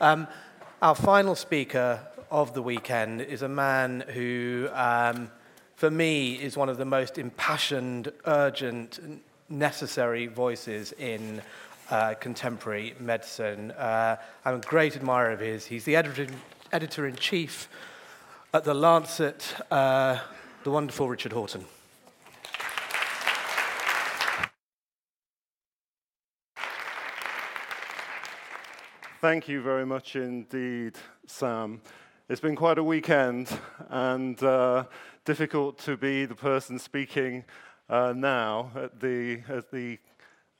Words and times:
Um, 0.00 0.26
our 0.82 0.94
final 0.94 1.34
speaker 1.34 2.00
of 2.30 2.52
the 2.52 2.60
weekend 2.60 3.22
is 3.22 3.40
a 3.40 3.48
man 3.48 4.04
who, 4.08 4.68
um, 4.74 5.30
for 5.74 5.90
me, 5.90 6.34
is 6.34 6.54
one 6.54 6.68
of 6.68 6.76
the 6.76 6.84
most 6.84 7.16
impassioned, 7.16 8.12
urgent, 8.26 9.00
necessary 9.48 10.26
voices 10.26 10.92
in 10.92 11.40
uh, 11.90 12.14
contemporary 12.14 12.94
medicine. 13.00 13.70
Uh, 13.70 14.16
I'm 14.44 14.56
a 14.56 14.60
great 14.60 14.96
admirer 14.96 15.30
of 15.30 15.40
his. 15.40 15.64
He's 15.64 15.84
the 15.84 15.96
editor, 15.96 17.06
in 17.06 17.16
chief 17.16 17.68
at 18.52 18.64
The 18.64 18.74
Lancet, 18.74 19.54
uh, 19.70 20.18
the 20.64 20.70
wonderful 20.70 21.08
Richard 21.08 21.32
Horton. 21.32 21.64
Thank 29.26 29.48
you 29.48 29.60
very 29.60 29.84
much 29.84 30.14
indeed, 30.14 30.92
Sam. 31.26 31.80
It's 32.28 32.40
been 32.40 32.54
quite 32.54 32.78
a 32.78 32.84
weekend 32.84 33.48
and 33.88 34.40
uh, 34.40 34.84
difficult 35.24 35.80
to 35.80 35.96
be 35.96 36.26
the 36.26 36.36
person 36.36 36.78
speaking 36.78 37.42
uh, 37.88 38.14
now 38.16 38.70
at 38.76 39.00
the, 39.00 39.42
at 39.48 39.72
the 39.72 39.98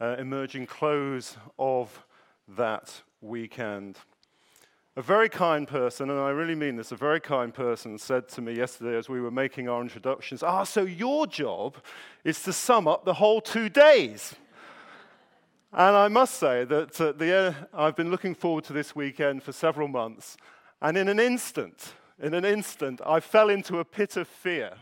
uh, 0.00 0.16
emerging 0.18 0.66
close 0.66 1.36
of 1.60 2.04
that 2.56 3.02
weekend. 3.20 3.98
A 4.96 5.02
very 5.02 5.28
kind 5.28 5.68
person, 5.68 6.10
and 6.10 6.18
I 6.18 6.30
really 6.30 6.56
mean 6.56 6.74
this, 6.74 6.90
a 6.90 6.96
very 6.96 7.20
kind 7.20 7.54
person 7.54 7.96
said 7.98 8.28
to 8.30 8.40
me 8.40 8.54
yesterday 8.54 8.98
as 8.98 9.08
we 9.08 9.20
were 9.20 9.30
making 9.30 9.68
our 9.68 9.80
introductions, 9.80 10.42
Ah, 10.42 10.64
so 10.64 10.82
your 10.82 11.28
job 11.28 11.76
is 12.24 12.42
to 12.42 12.52
sum 12.52 12.88
up 12.88 13.04
the 13.04 13.14
whole 13.14 13.40
two 13.40 13.68
days. 13.68 14.34
And 15.72 15.96
I 15.96 16.08
must 16.08 16.34
say 16.34 16.64
that 16.64 17.00
uh, 17.00 17.12
the, 17.12 17.34
uh, 17.34 17.54
I've 17.74 17.96
been 17.96 18.10
looking 18.10 18.34
forward 18.34 18.64
to 18.64 18.72
this 18.72 18.94
weekend 18.94 19.42
for 19.42 19.52
several 19.52 19.88
months. 19.88 20.36
And 20.80 20.96
in 20.96 21.08
an 21.08 21.18
instant, 21.18 21.94
in 22.22 22.34
an 22.34 22.44
instant, 22.44 23.00
I 23.04 23.18
fell 23.20 23.50
into 23.50 23.80
a 23.80 23.84
pit 23.84 24.16
of 24.16 24.28
fear. 24.28 24.74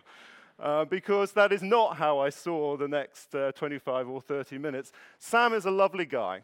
Uh, 0.61 0.85
because 0.85 1.33
that 1.33 1.53
is 1.53 1.63
not 1.63 1.97
how 1.97 2.21
I 2.21 2.29
saw 2.31 2.77
the 2.77 2.87
next 2.87 3.35
uh, 3.35 3.51
25 3.53 4.09
or 4.09 4.21
30 4.21 4.59
minutes. 4.59 4.93
Sam 5.19 5.53
is 5.53 5.65
a 5.65 5.71
lovely 5.71 6.07
guy. 6.07 6.43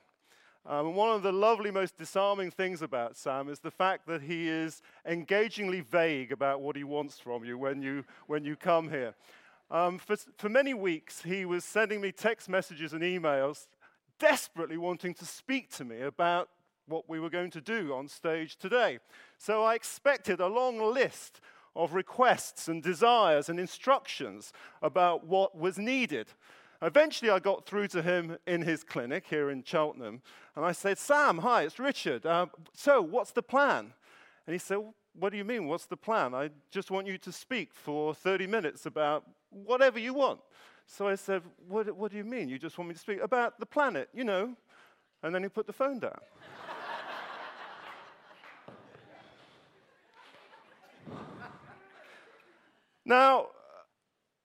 Um, 0.66 0.88
and 0.88 0.97
one 0.97 1.14
of 1.14 1.22
the 1.22 1.32
lovely, 1.32 1.70
most 1.70 1.97
disarming 1.97 2.50
things 2.50 2.82
about 2.82 3.16
Sam 3.16 3.48
is 3.48 3.60
the 3.60 3.70
fact 3.70 4.08
that 4.08 4.22
he 4.22 4.48
is 4.48 4.82
engagingly 5.06 5.80
vague 5.80 6.32
about 6.32 6.60
what 6.60 6.77
he 6.77 6.82
wants 6.82 7.20
from 7.20 7.44
you 7.44 7.56
when 7.56 7.82
you, 7.82 8.04
when 8.27 8.44
you 8.44 8.56
come 8.56 8.91
here. 8.91 9.14
Um, 9.70 9.98
for, 9.98 10.16
for 10.36 10.48
many 10.48 10.75
weeks, 10.75 11.22
he 11.22 11.44
was 11.44 11.64
sending 11.64 12.00
me 12.00 12.10
text 12.10 12.48
messages 12.48 12.92
and 12.92 13.02
emails 13.02 13.69
desperately 14.20 14.76
wanting 14.76 15.14
to 15.14 15.24
speak 15.24 15.70
to 15.72 15.84
me 15.84 16.02
about 16.02 16.48
what 16.86 17.08
we 17.08 17.18
were 17.18 17.30
going 17.30 17.50
to 17.50 17.60
do 17.60 17.92
on 17.94 18.06
stage 18.06 18.56
today. 18.56 18.98
So 19.38 19.64
I 19.64 19.74
expected 19.74 20.38
a 20.38 20.46
long 20.46 20.78
list 20.78 21.40
of 21.74 21.94
requests 21.94 22.68
and 22.68 22.82
desires 22.82 23.48
and 23.48 23.58
instructions 23.58 24.52
about 24.82 25.26
what 25.26 25.56
was 25.56 25.78
needed. 25.78 26.28
Eventually, 26.82 27.30
I 27.30 27.38
got 27.38 27.66
through 27.66 27.88
to 27.88 28.02
him 28.02 28.38
in 28.46 28.62
his 28.62 28.84
clinic 28.84 29.26
here 29.28 29.50
in 29.50 29.62
Cheltenham, 29.64 30.22
and 30.56 30.64
I 30.64 30.72
said, 30.72 30.98
Sam, 30.98 31.38
hi, 31.38 31.62
it's 31.62 31.78
Richard. 31.78 32.24
Uh, 32.24 32.46
so, 32.72 33.02
what's 33.02 33.32
the 33.32 33.42
plan? 33.42 33.92
And 34.46 34.54
he 34.54 34.58
said, 34.58 34.78
What 35.14 35.30
do 35.30 35.36
you 35.36 35.44
mean, 35.44 35.66
what's 35.66 35.86
the 35.86 35.96
plan? 35.96 36.34
I 36.34 36.50
just 36.70 36.91
want 36.91 37.06
you 37.06 37.18
to 37.18 37.32
speak 37.32 37.74
for 37.74 38.14
30 38.14 38.46
minutes 38.46 38.86
about 38.86 39.24
whatever 39.50 39.98
you 39.98 40.14
want. 40.14 40.41
So 40.92 41.06
I 41.06 41.14
said, 41.14 41.42
what, 41.69 41.94
what 41.96 42.10
do 42.10 42.16
you 42.16 42.24
mean? 42.24 42.48
You 42.48 42.58
just 42.58 42.77
want 42.77 42.88
me 42.88 42.94
to 42.94 43.00
speak 43.00 43.20
about 43.22 43.60
the 43.60 43.66
planet, 43.66 44.08
you 44.12 44.24
know? 44.24 44.56
And 45.22 45.32
then 45.32 45.44
he 45.44 45.48
put 45.48 45.69
the 45.69 45.72
phone 45.72 46.00
down. 46.00 46.19
now, 53.05 53.47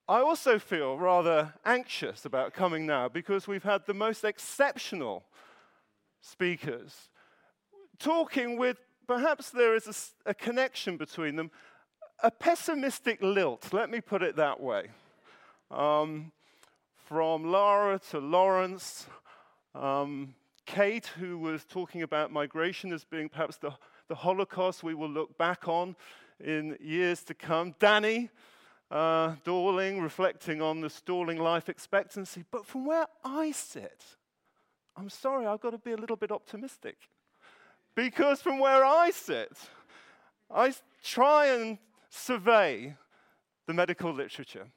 I 0.08 0.20
also 0.20 0.60
feel 0.60 1.00
rather 1.00 1.52
anxious 1.66 2.26
about 2.26 2.54
coming 2.54 2.86
now 2.86 3.10
because 3.10 3.48
we've 3.48 3.64
had 3.64 3.88
the 3.88 3.96
most 3.96 4.24
exceptional 4.24 5.26
speakers 6.22 7.10
talking 7.98 8.58
with 8.58 8.78
perhaps 9.08 9.50
there 9.50 9.76
is 9.76 10.14
a, 10.26 10.30
a 10.30 10.34
connection 10.36 10.96
between 10.96 11.38
them, 11.38 11.50
a 12.22 12.30
pessimistic 12.30 13.20
lilt, 13.24 13.74
let 13.74 13.90
me 13.90 14.00
put 14.00 14.22
it 14.22 14.36
that 14.36 14.60
way. 14.62 14.90
Um, 15.72 16.32
from 17.06 17.52
Lara 17.52 18.00
to 18.10 18.20
Lawrence, 18.20 19.06
um, 19.76 20.34
Kate, 20.66 21.06
who 21.06 21.38
was 21.38 21.64
talking 21.64 22.02
about 22.02 22.32
migration 22.32 22.92
as 22.92 23.04
being 23.04 23.30
perhaps 23.30 23.58
the, 23.58 23.72
the 24.08 24.16
Holocaust 24.16 24.84
we 24.84 24.96
will 24.96 25.10
look 25.10 25.38
back 25.38 25.68
on 25.68 25.96
in 26.44 26.76
years 26.82 27.22
to 27.24 27.36
come. 27.36 27.76
Danny, 27.80 28.32
uh, 28.90 29.36
reflecting 29.46 30.64
on 30.64 30.82
the 30.82 30.90
stalling 30.90 31.38
life 31.38 31.70
expectancy. 31.70 32.44
But 32.50 32.66
from 32.66 32.86
where 32.86 33.06
I 33.24 33.52
sit, 33.52 34.04
I'm 34.98 35.10
sorry, 35.10 35.46
I've 35.46 35.62
got 35.62 35.72
to 35.72 35.78
be 35.78 35.92
a 35.92 35.98
little 35.98 36.16
bit 36.16 36.32
optimistic. 36.32 36.98
Because 37.94 38.42
from 38.42 38.58
where 38.58 38.84
I 38.84 39.12
sit, 39.12 39.52
I 40.50 40.74
try 41.04 41.48
and 41.48 41.78
survey 42.10 42.96
the 43.68 43.74
medical 43.74 44.12
literature. 44.12 44.68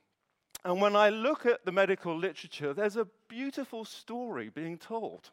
And 0.65 0.81
when 0.81 0.97
I 0.97 1.09
look 1.09 1.47
at 1.47 1.65
the 1.65 1.73
medical 1.73 2.17
literature, 2.17 2.75
there's 2.75 2.97
a 2.97 3.07
beautiful 3.29 3.85
story 3.85 4.49
being 4.49 4.77
told. 4.77 5.31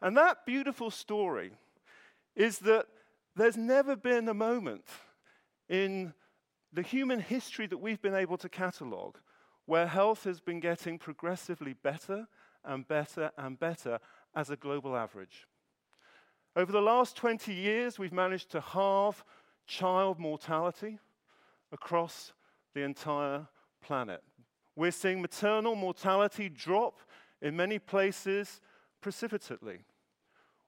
And 0.00 0.16
that 0.16 0.46
beautiful 0.46 0.90
story 0.90 1.52
is 2.34 2.58
that 2.60 2.86
there's 3.34 3.56
never 3.56 3.96
been 3.96 4.28
a 4.28 4.34
moment 4.34 4.84
in 5.68 6.14
the 6.72 6.82
human 6.82 7.20
history 7.20 7.66
that 7.66 7.78
we've 7.78 8.00
been 8.00 8.14
able 8.14 8.38
to 8.38 8.48
catalogue 8.48 9.18
where 9.66 9.86
health 9.86 10.24
has 10.24 10.40
been 10.40 10.60
getting 10.60 10.98
progressively 10.98 11.74
better 11.74 12.28
and 12.64 12.86
better 12.86 13.30
and 13.36 13.58
better 13.58 13.98
as 14.34 14.50
a 14.50 14.56
global 14.56 14.96
average. 14.96 15.46
Over 16.54 16.72
the 16.72 16.80
last 16.80 17.16
20 17.16 17.52
years, 17.52 17.98
we've 17.98 18.12
managed 18.12 18.50
to 18.52 18.60
halve 18.60 19.24
child 19.66 20.18
mortality 20.18 20.98
across 21.72 22.32
the 22.74 22.82
entire 22.82 23.48
planet. 23.82 24.22
We're 24.76 24.90
seeing 24.90 25.22
maternal 25.22 25.74
mortality 25.74 26.50
drop 26.50 27.00
in 27.40 27.56
many 27.56 27.78
places 27.78 28.60
precipitately. 29.00 29.78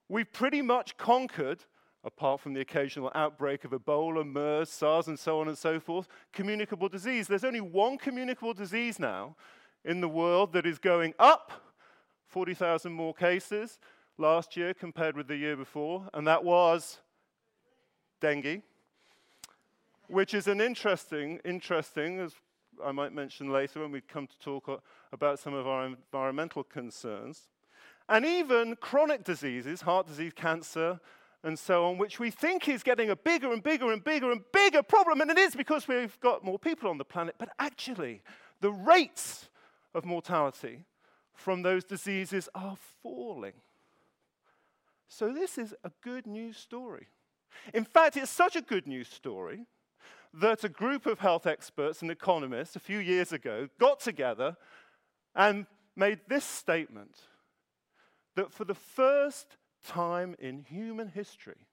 We've 0.09 0.33
pretty 0.33 0.63
much 0.63 0.97
conquered, 0.97 1.65
apart 2.03 2.41
from 2.41 2.55
the 2.55 2.61
occasional 2.61 3.13
outbreak 3.15 3.65
of 3.65 3.73
Ebola, 3.73 4.27
MERS, 4.27 4.71
SARS, 4.71 5.09
and 5.09 5.19
so 5.19 5.41
on 5.41 5.49
and 5.49 5.59
so 5.59 5.79
forth, 5.79 6.09
communicable 6.33 6.89
disease. 6.89 7.29
There's 7.29 7.45
only 7.45 7.61
one 7.61 7.99
communicable 7.99 8.55
disease 8.55 8.99
now 8.99 9.37
in 9.85 10.01
the 10.01 10.09
world 10.09 10.55
that 10.55 10.65
is 10.65 10.79
going 10.79 11.13
up 11.19 11.53
40,000 12.29 12.93
more 12.93 13.13
cases 13.13 13.79
last 14.17 14.57
year 14.57 14.73
compared 14.73 15.17
with 15.17 15.29
the 15.29 15.37
year 15.37 15.57
before, 15.57 16.09
and 16.15 16.27
that 16.27 16.43
was 16.43 16.99
dengue, 18.21 18.63
which 20.09 20.33
is 20.33 20.47
an 20.47 20.61
interesting, 20.61 21.39
interesting, 21.45 22.21
as 22.21 22.35
I 22.85 22.93
might 22.93 23.13
mention 23.13 23.53
later 23.53 23.81
when 23.81 23.93
we 23.93 24.01
come 24.01 24.27
to 24.27 24.39
talk 24.39 24.83
about 25.13 25.39
some 25.39 25.55
of 25.55 25.67
our 25.67 25.87
environmental 25.87 26.65
concerns. 26.65 27.49
And 28.09 28.25
even 28.25 28.77
chronic 28.77 29.25
diseases, 29.25 29.83
heart 29.83 30.07
disease, 30.07 30.33
cancer, 30.35 31.01
and 31.43 31.59
so 31.59 31.87
on, 31.87 31.99
which 31.99 32.19
we 32.19 32.31
think 32.31 32.69
is 32.69 32.83
getting 32.83 33.11
a 33.11 33.17
bigger 33.17 33.53
and 33.53 33.63
bigger 33.63 33.93
and 33.93 34.03
bigger 34.03 34.33
and 34.33 34.41
bigger 34.53 34.83
problem. 34.83 35.21
And 35.21 35.31
it 35.31 35.39
is 35.39 35.55
because 35.55 35.87
we've 35.87 36.19
got 36.21 36.45
more 36.45 36.59
people 36.59 36.91
on 36.91 36.99
the 36.99 37.05
planet. 37.05 37.37
But 37.39 37.51
actually, 37.59 38.23
the 38.61 38.73
rates 38.73 39.49
of 39.95 40.05
mortality 40.05 40.85
from 41.35 41.63
those 41.63 41.85
diseases 41.85 42.49
are 42.55 42.77
falling. 43.03 43.55
So, 45.09 45.33
this 45.33 45.57
is 45.57 45.75
a 45.85 45.91
good 46.03 46.27
news 46.27 46.57
story. 46.57 47.07
In 47.73 47.85
fact, 47.85 48.17
it's 48.17 48.31
such 48.31 48.57
a 48.57 48.61
good 48.61 48.87
news 48.87 49.09
story 49.09 49.67
that 50.35 50.65
a 50.65 50.69
group 50.69 51.07
of 51.07 51.19
health 51.19 51.47
experts 51.47 52.03
and 52.03 52.11
economists 52.11 52.77
a 52.77 52.81
few 52.81 52.99
years 52.99 53.33
ago 53.33 53.69
got 53.79 54.01
together 54.01 54.57
and 55.35 55.67
made 55.97 56.21
this 56.29 56.45
statement 56.45 57.21
that 58.37 58.53
for 58.53 58.65
the 58.65 58.75
first 58.75 59.57
time 59.87 60.35
in 60.39 60.63
human 60.63 61.09
history, 61.09 61.67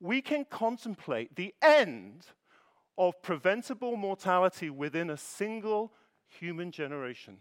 we 0.00 0.20
can 0.20 0.44
contemplate 0.44 1.34
the 1.36 1.54
end 1.62 2.26
of 2.96 3.20
preventable 3.22 3.96
mortality 3.96 4.70
within 4.70 5.10
a 5.10 5.16
single 5.16 5.92
human 6.26 6.70
generation. 6.70 7.38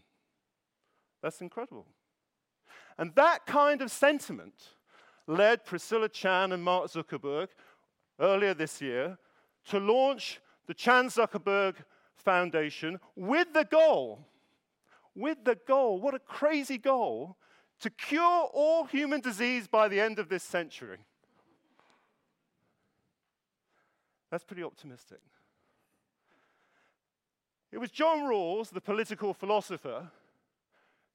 That's 1.21 1.41
incredible. 1.41 1.87
And 2.97 3.13
that 3.15 3.45
kind 3.45 3.81
of 3.81 3.91
sentiment 3.91 4.53
led 5.27 5.65
Priscilla 5.65 6.09
Chan 6.09 6.51
and 6.51 6.63
Mark 6.63 6.87
Zuckerberg 6.87 7.49
earlier 8.19 8.53
this 8.53 8.81
year 8.81 9.17
to 9.67 9.79
launch 9.79 10.41
the 10.65 10.73
Chan 10.73 11.07
Zuckerberg 11.09 11.75
Foundation 12.15 12.99
with 13.15 13.53
the 13.53 13.65
goal, 13.65 14.25
with 15.15 15.37
the 15.43 15.57
goal, 15.67 15.99
what 15.99 16.13
a 16.13 16.19
crazy 16.19 16.77
goal, 16.77 17.37
to 17.79 17.89
cure 17.89 18.49
all 18.53 18.85
human 18.85 19.21
disease 19.21 19.67
by 19.67 19.87
the 19.87 19.99
end 19.99 20.19
of 20.19 20.29
this 20.29 20.43
century. 20.43 20.97
That's 24.31 24.43
pretty 24.43 24.63
optimistic. 24.63 25.19
It 27.71 27.77
was 27.77 27.91
John 27.91 28.19
Rawls, 28.19 28.69
the 28.69 28.81
political 28.81 29.33
philosopher, 29.33 30.09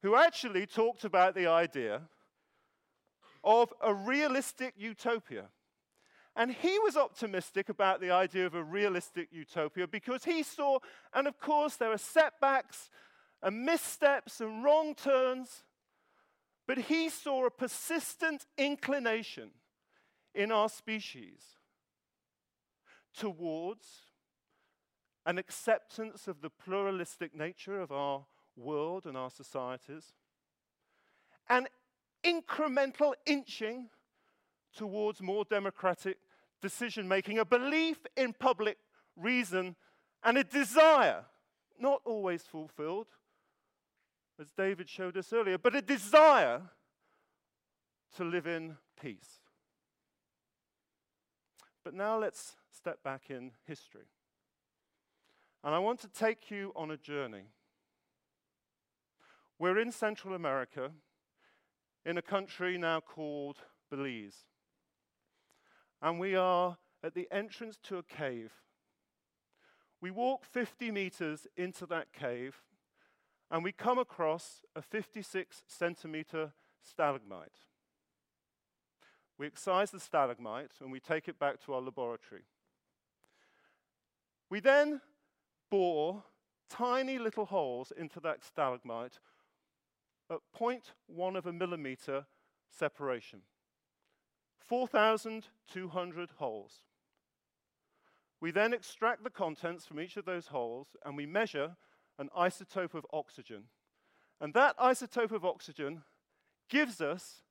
who 0.01 0.15
actually 0.15 0.65
talked 0.65 1.03
about 1.03 1.35
the 1.35 1.47
idea 1.47 2.01
of 3.43 3.73
a 3.81 3.93
realistic 3.93 4.73
utopia. 4.77 5.45
And 6.35 6.51
he 6.51 6.79
was 6.79 6.97
optimistic 6.97 7.69
about 7.69 8.01
the 8.01 8.09
idea 8.09 8.45
of 8.45 8.55
a 8.55 8.63
realistic 8.63 9.29
utopia 9.31 9.87
because 9.87 10.23
he 10.23 10.41
saw, 10.41 10.79
and 11.13 11.27
of 11.27 11.39
course, 11.39 11.75
there 11.75 11.91
are 11.91 11.97
setbacks 11.97 12.89
and 13.41 13.65
missteps 13.65 14.41
and 14.41 14.63
wrong 14.63 14.95
turns, 14.95 15.63
but 16.67 16.77
he 16.77 17.09
saw 17.09 17.45
a 17.45 17.51
persistent 17.51 18.45
inclination 18.57 19.51
in 20.33 20.51
our 20.51 20.69
species 20.69 21.43
towards 23.15 23.87
an 25.25 25.37
acceptance 25.37 26.27
of 26.27 26.41
the 26.41 26.49
pluralistic 26.49 27.35
nature 27.35 27.79
of 27.79 27.91
our 27.91 28.25
world 28.55 29.05
and 29.05 29.15
our 29.15 29.29
societies, 29.29 30.13
an 31.49 31.67
incremental 32.23 33.13
inching 33.25 33.89
towards 34.75 35.21
more 35.21 35.45
democratic 35.45 36.17
decision 36.61 37.07
making, 37.07 37.39
a 37.39 37.45
belief 37.45 38.05
in 38.15 38.33
public 38.33 38.77
reason, 39.15 39.75
and 40.23 40.37
a 40.37 40.43
desire, 40.43 41.25
not 41.79 42.01
always 42.05 42.43
fulfilled, 42.43 43.07
as 44.39 44.51
David 44.51 44.89
showed 44.89 45.17
us 45.17 45.31
earlier, 45.33 45.57
but 45.57 45.75
a 45.75 45.81
desire 45.81 46.61
to 48.15 48.23
live 48.23 48.47
in 48.47 48.77
peace. 49.01 49.39
But 51.83 51.93
now 51.93 52.17
let's 52.17 52.55
step 52.71 53.03
back 53.03 53.29
in 53.29 53.51
history. 53.67 54.07
And 55.63 55.75
I 55.75 55.79
want 55.79 55.99
to 56.01 56.07
take 56.07 56.49
you 56.49 56.71
on 56.75 56.91
a 56.91 56.97
journey. 56.97 57.43
We're 59.59 59.79
in 59.79 59.91
Central 59.91 60.33
America, 60.33 60.91
in 62.05 62.17
a 62.17 62.21
country 62.21 62.77
now 62.77 62.99
called 62.99 63.57
Belize. 63.89 64.45
And 66.03 66.19
we 66.19 66.35
are 66.35 66.77
at 67.01 67.15
the 67.15 67.29
entrance 67.31 67.79
to 67.83 67.97
a 67.97 68.03
cave. 68.03 68.51
We 70.01 70.11
walk 70.11 70.43
50 70.43 70.91
meters 70.91 71.47
into 71.55 71.85
that 71.85 72.11
cave, 72.11 72.57
and 73.49 73.63
we 73.63 73.71
come 73.71 73.97
across 73.97 74.63
a 74.75 74.81
56 74.81 75.63
centimeter 75.65 76.51
stalagmite. 76.81 77.55
We 79.37 79.47
excise 79.47 79.91
the 79.91 79.99
stalagmite 79.99 80.71
and 80.81 80.91
we 80.91 80.99
take 80.99 81.27
it 81.27 81.39
back 81.39 81.63
to 81.65 81.73
our 81.73 81.81
laboratory. 81.81 82.43
We 84.49 84.59
then 84.59 85.01
bore 85.71 86.23
tiny 86.69 87.17
little 87.17 87.45
holes 87.45 87.91
into 87.97 88.19
that 88.19 88.43
stalagmite 88.43 89.19
at 90.29 90.39
0.1 90.57 91.37
of 91.37 91.45
a 91.45 91.53
millimeter 91.53 92.25
separation. 92.69 93.41
4,200 94.67 96.29
holes. 96.37 96.79
We 98.39 98.51
then 98.51 98.73
extract 98.73 99.23
the 99.23 99.29
contents 99.29 99.85
from 99.85 99.99
each 99.99 100.17
of 100.17 100.25
those 100.25 100.47
holes 100.47 100.95
and 101.05 101.15
we 101.15 101.25
measure 101.25 101.77
an 102.19 102.29
isotope 102.37 102.93
of 102.93 103.05
oxygen. 103.13 103.65
And 104.41 104.53
that 104.53 104.77
isotope 104.77 105.31
of 105.31 105.45
oxygen 105.45 106.03
gives 106.69 107.01
us 107.01 107.43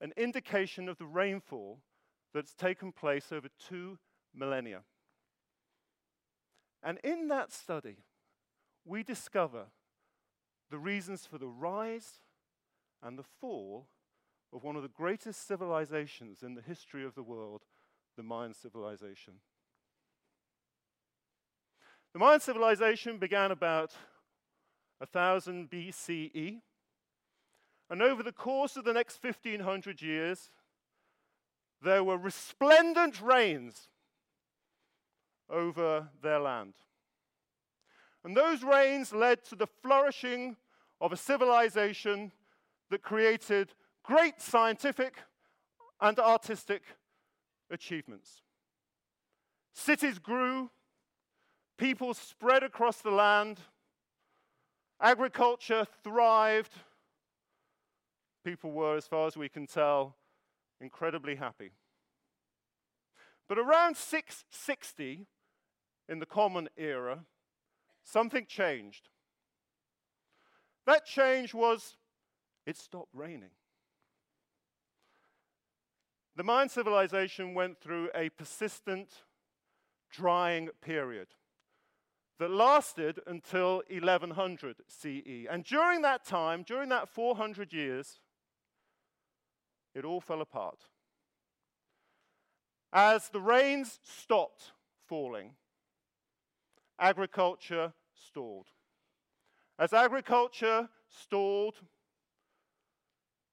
an 0.00 0.12
indication 0.16 0.88
of 0.88 0.98
the 0.98 1.06
rainfall 1.06 1.80
that's 2.32 2.54
taken 2.54 2.92
place 2.92 3.32
over 3.32 3.48
two 3.68 3.98
millennia. 4.34 4.82
And 6.82 6.98
in 7.02 7.28
that 7.28 7.52
study, 7.52 7.96
we 8.84 9.02
discover 9.02 9.66
the 10.70 10.78
reasons 10.78 11.26
for 11.26 11.38
the 11.38 11.48
rise 11.48 12.20
and 13.02 13.18
the 13.18 13.24
fall 13.40 13.88
of 14.52 14.64
one 14.64 14.76
of 14.76 14.82
the 14.82 14.88
greatest 14.88 15.46
civilizations 15.46 16.42
in 16.42 16.54
the 16.54 16.62
history 16.62 17.04
of 17.04 17.14
the 17.14 17.22
world, 17.22 17.62
the 18.16 18.22
Mayan 18.22 18.54
civilization. 18.54 19.34
The 22.12 22.18
Mayan 22.18 22.40
civilization 22.40 23.18
began 23.18 23.50
about 23.50 23.92
1000 24.98 25.70
BCE, 25.70 26.60
and 27.90 28.02
over 28.02 28.22
the 28.22 28.32
course 28.32 28.76
of 28.76 28.84
the 28.84 28.92
next 28.92 29.22
1500 29.22 30.02
years, 30.02 30.50
there 31.82 32.02
were 32.02 32.18
resplendent 32.18 33.20
rains 33.20 33.88
over 35.48 36.08
their 36.22 36.40
land. 36.40 36.74
And 38.24 38.36
those 38.36 38.62
rains 38.62 39.12
led 39.12 39.44
to 39.44 39.56
the 39.56 39.68
flourishing 39.82 40.56
of 41.00 41.12
a 41.12 41.16
civilization 41.16 42.32
that 42.90 43.02
created 43.02 43.74
great 44.08 44.40
scientific 44.40 45.18
and 46.00 46.18
artistic 46.18 46.82
achievements. 47.70 48.40
Cities 49.74 50.18
grew, 50.18 50.70
people 51.76 52.14
spread 52.14 52.62
across 52.62 53.02
the 53.02 53.10
land, 53.10 53.60
agriculture 54.98 55.86
thrived. 56.02 56.72
People 58.46 58.72
were, 58.72 58.96
as 58.96 59.06
far 59.06 59.26
as 59.26 59.36
we 59.36 59.50
can 59.50 59.66
tell, 59.66 60.16
incredibly 60.80 61.36
happy. 61.36 61.72
But 63.46 63.58
around 63.58 63.98
660, 63.98 65.26
in 66.08 66.18
the 66.18 66.26
Common 66.26 66.70
Era, 66.78 67.26
something 68.04 68.46
changed. 68.46 69.10
That 70.86 71.04
change 71.04 71.52
was 71.52 71.96
it 72.64 72.78
stopped 72.78 73.10
raining. 73.12 73.50
The 76.38 76.44
Mayan 76.44 76.68
civilization 76.68 77.52
went 77.52 77.80
through 77.80 78.10
a 78.14 78.28
persistent 78.28 79.24
drying 80.08 80.68
period 80.80 81.26
that 82.38 82.52
lasted 82.52 83.18
until 83.26 83.82
1100 83.90 84.76
CE. 84.86 85.48
And 85.50 85.64
during 85.64 86.02
that 86.02 86.24
time, 86.24 86.62
during 86.62 86.90
that 86.90 87.08
400 87.08 87.72
years, 87.72 88.20
it 89.96 90.04
all 90.04 90.20
fell 90.20 90.40
apart. 90.40 90.78
As 92.92 93.30
the 93.30 93.40
rains 93.40 93.98
stopped 94.04 94.70
falling, 95.08 95.56
agriculture 97.00 97.94
stalled. 98.14 98.68
As 99.76 99.92
agriculture 99.92 100.88
stalled, 101.08 101.80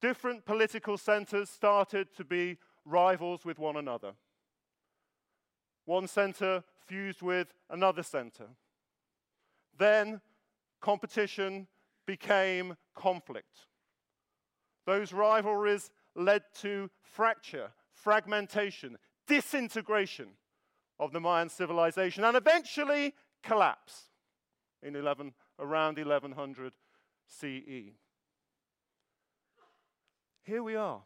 different 0.01 0.45
political 0.45 0.99
centers 0.99 1.49
started 1.49 2.09
to 2.15 2.23
be 2.23 2.59
rivals 2.85 3.43
with 3.43 3.59
one 3.59 3.75
another. 3.75 4.13
One 5.85 6.07
center 6.07 6.63
fused 6.87 7.21
with 7.21 7.53
another 7.69 8.03
center. 8.03 8.45
Then 9.77 10.21
competition 10.81 11.67
became 12.05 12.77
conflict. 12.95 13.67
Those 14.85 15.11
rivalries 15.11 15.91
led 16.15 16.43
to 16.61 16.89
fracture, 17.01 17.71
fragmentation, 17.91 18.97
disintegration 19.27 20.29
of 20.99 21.11
the 21.11 21.19
Mayan 21.19 21.49
civilization, 21.49 22.23
and 22.23 22.37
eventually 22.37 23.13
collapse 23.43 24.03
in 24.81 24.95
11, 24.95 25.33
around 25.59 25.97
1100 25.97 26.73
CE. 27.27 27.93
Here 30.43 30.63
we 30.63 30.75
are. 30.75 31.01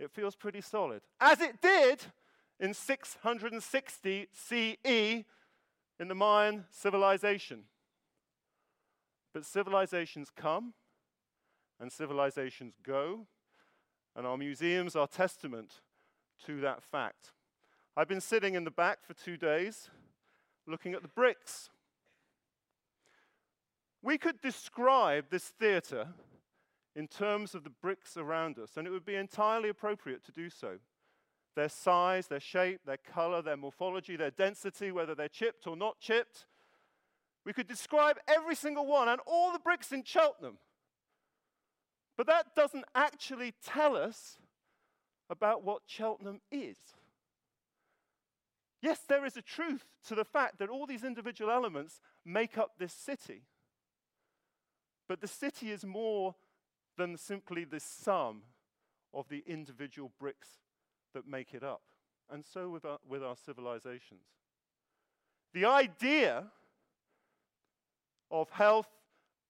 It 0.00 0.10
feels 0.10 0.34
pretty 0.34 0.62
solid, 0.62 1.02
as 1.20 1.42
it 1.42 1.60
did 1.60 2.00
in 2.58 2.72
660 2.72 4.28
CE 4.32 4.76
in 4.84 6.08
the 6.08 6.14
Mayan 6.14 6.64
civilization. 6.70 7.64
But 9.34 9.44
civilizations 9.44 10.30
come 10.34 10.72
and 11.78 11.92
civilizations 11.92 12.74
go, 12.82 13.26
and 14.16 14.26
our 14.26 14.38
museums 14.38 14.96
are 14.96 15.06
testament 15.06 15.82
to 16.46 16.62
that 16.62 16.82
fact. 16.82 17.32
I've 17.94 18.08
been 18.08 18.22
sitting 18.22 18.54
in 18.54 18.64
the 18.64 18.70
back 18.70 19.04
for 19.04 19.12
two 19.12 19.36
days 19.36 19.90
looking 20.66 20.94
at 20.94 21.02
the 21.02 21.08
bricks. 21.08 21.68
We 24.02 24.16
could 24.16 24.40
describe 24.40 25.26
this 25.28 25.44
theatre 25.44 26.08
in 26.94 27.06
terms 27.06 27.54
of 27.54 27.64
the 27.64 27.70
bricks 27.70 28.16
around 28.16 28.58
us, 28.58 28.76
and 28.76 28.86
it 28.86 28.90
would 28.90 29.04
be 29.04 29.14
entirely 29.14 29.68
appropriate 29.68 30.24
to 30.24 30.32
do 30.32 30.50
so. 30.50 30.78
Their 31.56 31.68
size, 31.68 32.28
their 32.28 32.40
shape, 32.40 32.80
their 32.86 32.96
color, 32.96 33.42
their 33.42 33.56
morphology, 33.56 34.16
their 34.16 34.30
density, 34.30 34.90
whether 34.92 35.14
they're 35.14 35.28
chipped 35.28 35.66
or 35.66 35.76
not 35.76 36.00
chipped. 36.00 36.46
We 37.44 37.52
could 37.52 37.66
describe 37.66 38.16
every 38.28 38.54
single 38.54 38.86
one 38.86 39.08
and 39.08 39.20
all 39.26 39.52
the 39.52 39.58
bricks 39.58 39.92
in 39.92 40.04
Cheltenham. 40.04 40.58
But 42.16 42.26
that 42.26 42.54
doesn't 42.54 42.84
actually 42.94 43.54
tell 43.64 43.96
us 43.96 44.38
about 45.28 45.64
what 45.64 45.82
Cheltenham 45.86 46.40
is. 46.50 46.76
Yes, 48.82 49.00
there 49.08 49.24
is 49.24 49.36
a 49.36 49.42
truth 49.42 49.84
to 50.08 50.14
the 50.14 50.24
fact 50.24 50.58
that 50.58 50.68
all 50.68 50.86
these 50.86 51.04
individual 51.04 51.50
elements 51.50 52.00
make 52.24 52.58
up 52.58 52.72
this 52.78 52.92
city. 52.92 53.42
But 55.08 55.20
the 55.20 55.28
city 55.28 55.70
is 55.70 55.84
more 55.84 56.34
than 57.00 57.16
simply 57.16 57.64
the 57.64 57.80
sum 57.80 58.42
of 59.14 59.26
the 59.30 59.42
individual 59.46 60.12
bricks 60.18 60.48
that 61.14 61.26
make 61.26 61.54
it 61.54 61.62
up. 61.62 61.80
And 62.30 62.44
so 62.44 62.68
with 62.68 62.84
our, 62.84 62.98
with 63.08 63.24
our 63.24 63.36
civilizations. 63.36 64.26
The 65.54 65.64
idea 65.64 66.44
of 68.30 68.50
health 68.50 68.88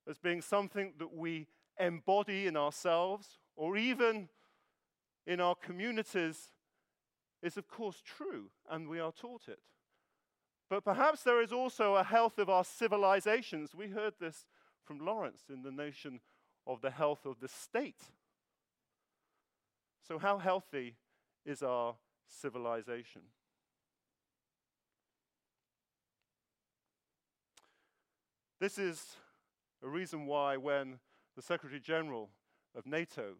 as 0.08 0.16
being 0.16 0.40
something 0.40 0.92
that 0.98 1.12
we 1.12 1.48
embody 1.80 2.46
in 2.46 2.56
ourselves 2.56 3.40
or 3.56 3.76
even 3.76 4.28
in 5.26 5.40
our 5.40 5.56
communities 5.56 6.52
is, 7.42 7.56
of 7.56 7.66
course, 7.66 8.00
true, 8.04 8.44
and 8.70 8.88
we 8.88 9.00
are 9.00 9.12
taught 9.12 9.48
it. 9.48 9.58
But 10.68 10.84
perhaps 10.84 11.24
there 11.24 11.42
is 11.42 11.52
also 11.52 11.96
a 11.96 12.04
health 12.04 12.38
of 12.38 12.48
our 12.48 12.64
civilizations. 12.64 13.74
We 13.74 13.88
heard 13.88 14.14
this 14.20 14.46
from 14.84 15.04
Lawrence 15.04 15.42
in 15.52 15.62
the 15.62 15.72
notion 15.72 16.20
of 16.72 16.80
the 16.80 16.90
health 16.90 17.26
of 17.26 17.40
the 17.40 17.48
state. 17.48 18.00
So, 20.06 20.18
how 20.18 20.38
healthy 20.38 20.96
is 21.44 21.62
our 21.62 21.96
civilization? 22.28 23.22
This 28.60 28.78
is 28.78 29.16
a 29.82 29.88
reason 29.88 30.26
why, 30.26 30.56
when 30.56 30.98
the 31.34 31.42
Secretary 31.42 31.80
General 31.80 32.28
of 32.76 32.86
NATO, 32.86 33.36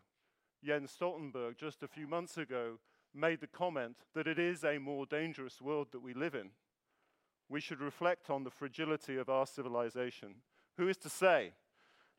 Jens 0.64 0.96
Stoltenberg, 0.98 1.56
just 1.56 1.82
a 1.82 1.88
few 1.88 2.06
months 2.06 2.36
ago, 2.36 2.78
made 3.14 3.40
the 3.40 3.46
comment 3.46 3.96
that 4.14 4.26
it 4.26 4.38
is 4.38 4.64
a 4.64 4.78
more 4.78 5.06
dangerous 5.06 5.60
world 5.60 5.88
that 5.92 6.02
we 6.02 6.14
live 6.14 6.34
in, 6.34 6.50
we 7.48 7.60
should 7.60 7.80
reflect 7.80 8.30
on 8.30 8.44
the 8.44 8.50
fragility 8.50 9.16
of 9.16 9.28
our 9.28 9.46
civilization. 9.46 10.36
Who 10.78 10.88
is 10.88 10.96
to 10.98 11.08
say 11.08 11.52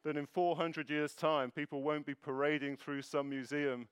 that 0.04 0.18
in 0.18 0.26
400 0.26 0.90
years' 0.90 1.14
time, 1.14 1.52
people 1.52 1.84
won't 1.84 2.06
be 2.06 2.16
parading 2.16 2.78
through 2.78 3.02
some 3.04 3.30
museum 3.30 3.88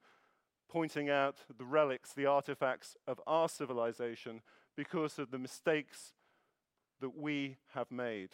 pointing 0.69 1.09
out 1.09 1.37
the 1.57 1.65
relics, 1.65 2.13
the 2.13 2.25
artifacts 2.25 2.95
of 3.07 3.19
our 3.25 3.49
civilization 3.49 4.41
because 4.75 5.19
of 5.19 5.31
the 5.31 5.39
mistakes 5.39 6.13
that 7.01 7.17
we 7.17 7.57
have 7.73 7.91
made, 7.91 8.29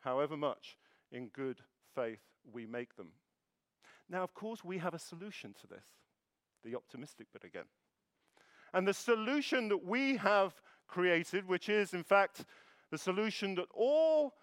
however 0.00 0.36
much 0.36 0.76
in 1.10 1.28
good 1.28 1.60
faith 1.94 2.20
we 2.50 2.66
make 2.66 2.96
them? 2.96 3.08
Now, 4.08 4.22
of 4.22 4.34
course, 4.34 4.64
we 4.64 4.78
have 4.78 4.94
a 4.94 4.98
solution 4.98 5.54
to 5.60 5.66
this, 5.66 5.84
the 6.64 6.76
optimistic 6.76 7.26
bit 7.32 7.44
again. 7.44 7.66
And 8.72 8.86
the 8.86 8.94
solution 8.94 9.68
that 9.68 9.84
we 9.84 10.16
have 10.16 10.54
created, 10.86 11.46
which 11.46 11.68
is 11.68 11.92
in 11.92 12.04
fact 12.04 12.44
the 12.90 12.98
solution 12.98 13.54
that 13.56 13.68
all 13.74 14.34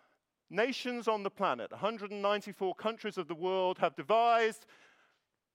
nations 0.50 1.08
on 1.08 1.24
the 1.24 1.30
planet, 1.30 1.72
194 1.72 2.76
countries 2.76 3.18
of 3.18 3.28
the 3.28 3.36
world, 3.36 3.80
have 3.80 3.96
devised 3.96 4.66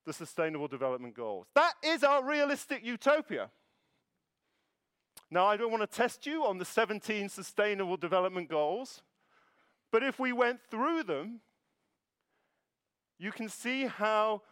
the 0.06 0.12
Sustainable 0.12 0.68
Development 0.68 1.14
Goals. 1.14 1.47
That 1.54 1.75
is 1.82 2.02
our 2.02 2.25
realistic 2.25 2.85
utopia. 2.85 3.50
Now, 5.30 5.47
I 5.47 5.56
don't 5.56 5.70
want 5.70 5.88
to 5.88 5.97
test 5.97 6.26
you 6.26 6.44
on 6.44 6.59
the 6.59 6.64
17 6.64 7.28
Sustainable 7.28 7.97
Development 7.97 8.49
Goals, 8.49 9.02
but 9.92 10.02
if 10.02 10.18
we 10.18 10.32
went 10.32 10.61
through 10.70 11.04
them, 11.04 11.40
you 13.18 13.30
can 13.30 13.49
see 13.49 13.87
how 13.87 14.42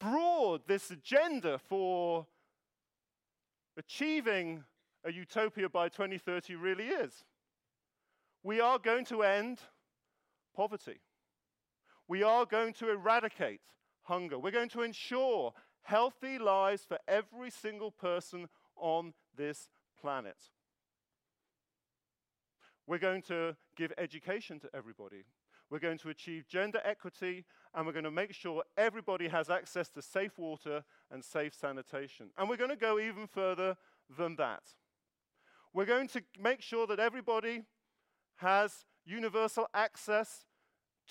broad 0.00 0.62
this 0.66 0.90
agenda 0.90 1.58
for 1.58 2.26
achieving 3.76 4.64
a 5.04 5.12
utopia 5.12 5.68
by 5.68 5.88
2030 5.88 6.54
really 6.54 6.86
is. 6.86 7.24
We 8.42 8.60
are 8.60 8.78
going 8.78 9.04
to 9.06 9.22
end 9.22 9.60
poverty. 10.54 11.00
We 12.08 12.22
are 12.22 12.44
going 12.44 12.72
to 12.74 12.90
eradicate 12.90 13.60
hunger. 14.02 14.38
We're 14.38 14.50
going 14.50 14.68
to 14.70 14.82
ensure 14.82 15.52
healthy 15.82 16.38
lives 16.38 16.84
for 16.86 16.98
every 17.06 17.50
single 17.50 17.90
person 17.90 18.48
on 18.76 19.14
this 19.36 19.68
planet. 20.00 20.36
We're 22.86 22.98
going 22.98 23.22
to 23.22 23.56
give 23.76 23.92
education 23.96 24.58
to 24.60 24.70
everybody. 24.74 25.24
We're 25.70 25.78
going 25.78 25.98
to 25.98 26.10
achieve 26.10 26.46
gender 26.48 26.80
equity, 26.84 27.46
and 27.74 27.86
we're 27.86 27.92
going 27.92 28.04
to 28.04 28.10
make 28.10 28.34
sure 28.34 28.62
everybody 28.76 29.28
has 29.28 29.48
access 29.48 29.88
to 29.90 30.02
safe 30.02 30.36
water 30.36 30.84
and 31.10 31.24
safe 31.24 31.54
sanitation. 31.54 32.30
And 32.36 32.48
we're 32.48 32.58
going 32.58 32.70
to 32.70 32.76
go 32.76 32.98
even 32.98 33.26
further 33.26 33.76
than 34.18 34.36
that. 34.36 34.62
We're 35.72 35.86
going 35.86 36.08
to 36.08 36.22
make 36.38 36.60
sure 36.60 36.86
that 36.88 36.98
everybody 36.98 37.62
has 38.36 38.84
universal 39.04 39.66
access 39.74 40.46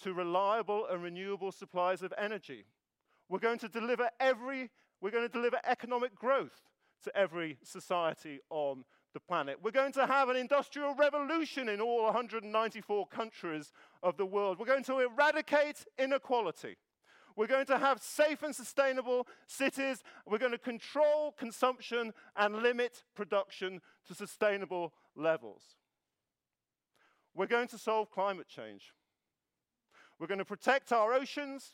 to 0.03 0.13
reliable 0.13 0.87
and 0.87 1.03
renewable 1.03 1.51
supplies 1.51 2.01
of 2.01 2.13
energy. 2.17 2.65
We're 3.29 3.39
going 3.39 3.59
to 3.59 3.69
deliver 3.69 4.09
every 4.19 4.69
we're 5.01 5.11
going 5.11 5.27
to 5.27 5.33
deliver 5.33 5.59
economic 5.65 6.13
growth 6.13 6.69
to 7.03 7.17
every 7.17 7.57
society 7.63 8.39
on 8.51 8.85
the 9.13 9.19
planet. 9.19 9.57
We're 9.61 9.71
going 9.71 9.93
to 9.93 10.05
have 10.05 10.29
an 10.29 10.35
industrial 10.35 10.93
revolution 10.93 11.67
in 11.69 11.81
all 11.81 12.03
194 12.03 13.07
countries 13.07 13.71
of 14.03 14.17
the 14.17 14.25
world. 14.25 14.59
We're 14.59 14.67
going 14.67 14.83
to 14.85 14.99
eradicate 14.99 15.85
inequality. 15.97 16.77
We're 17.35 17.47
going 17.47 17.65
to 17.67 17.77
have 17.77 18.01
safe 18.01 18.43
and 18.43 18.55
sustainable 18.55 19.27
cities. 19.47 20.03
We're 20.27 20.37
going 20.37 20.51
to 20.51 20.57
control 20.57 21.31
consumption 21.31 22.13
and 22.35 22.61
limit 22.61 23.03
production 23.15 23.81
to 24.07 24.13
sustainable 24.13 24.93
levels. 25.15 25.63
We're 27.35 27.47
going 27.47 27.67
to 27.69 27.77
solve 27.77 28.11
climate 28.11 28.47
change. 28.47 28.93
We're 30.19 30.27
going 30.27 30.39
to 30.39 30.45
protect 30.45 30.91
our 30.91 31.13
oceans. 31.13 31.73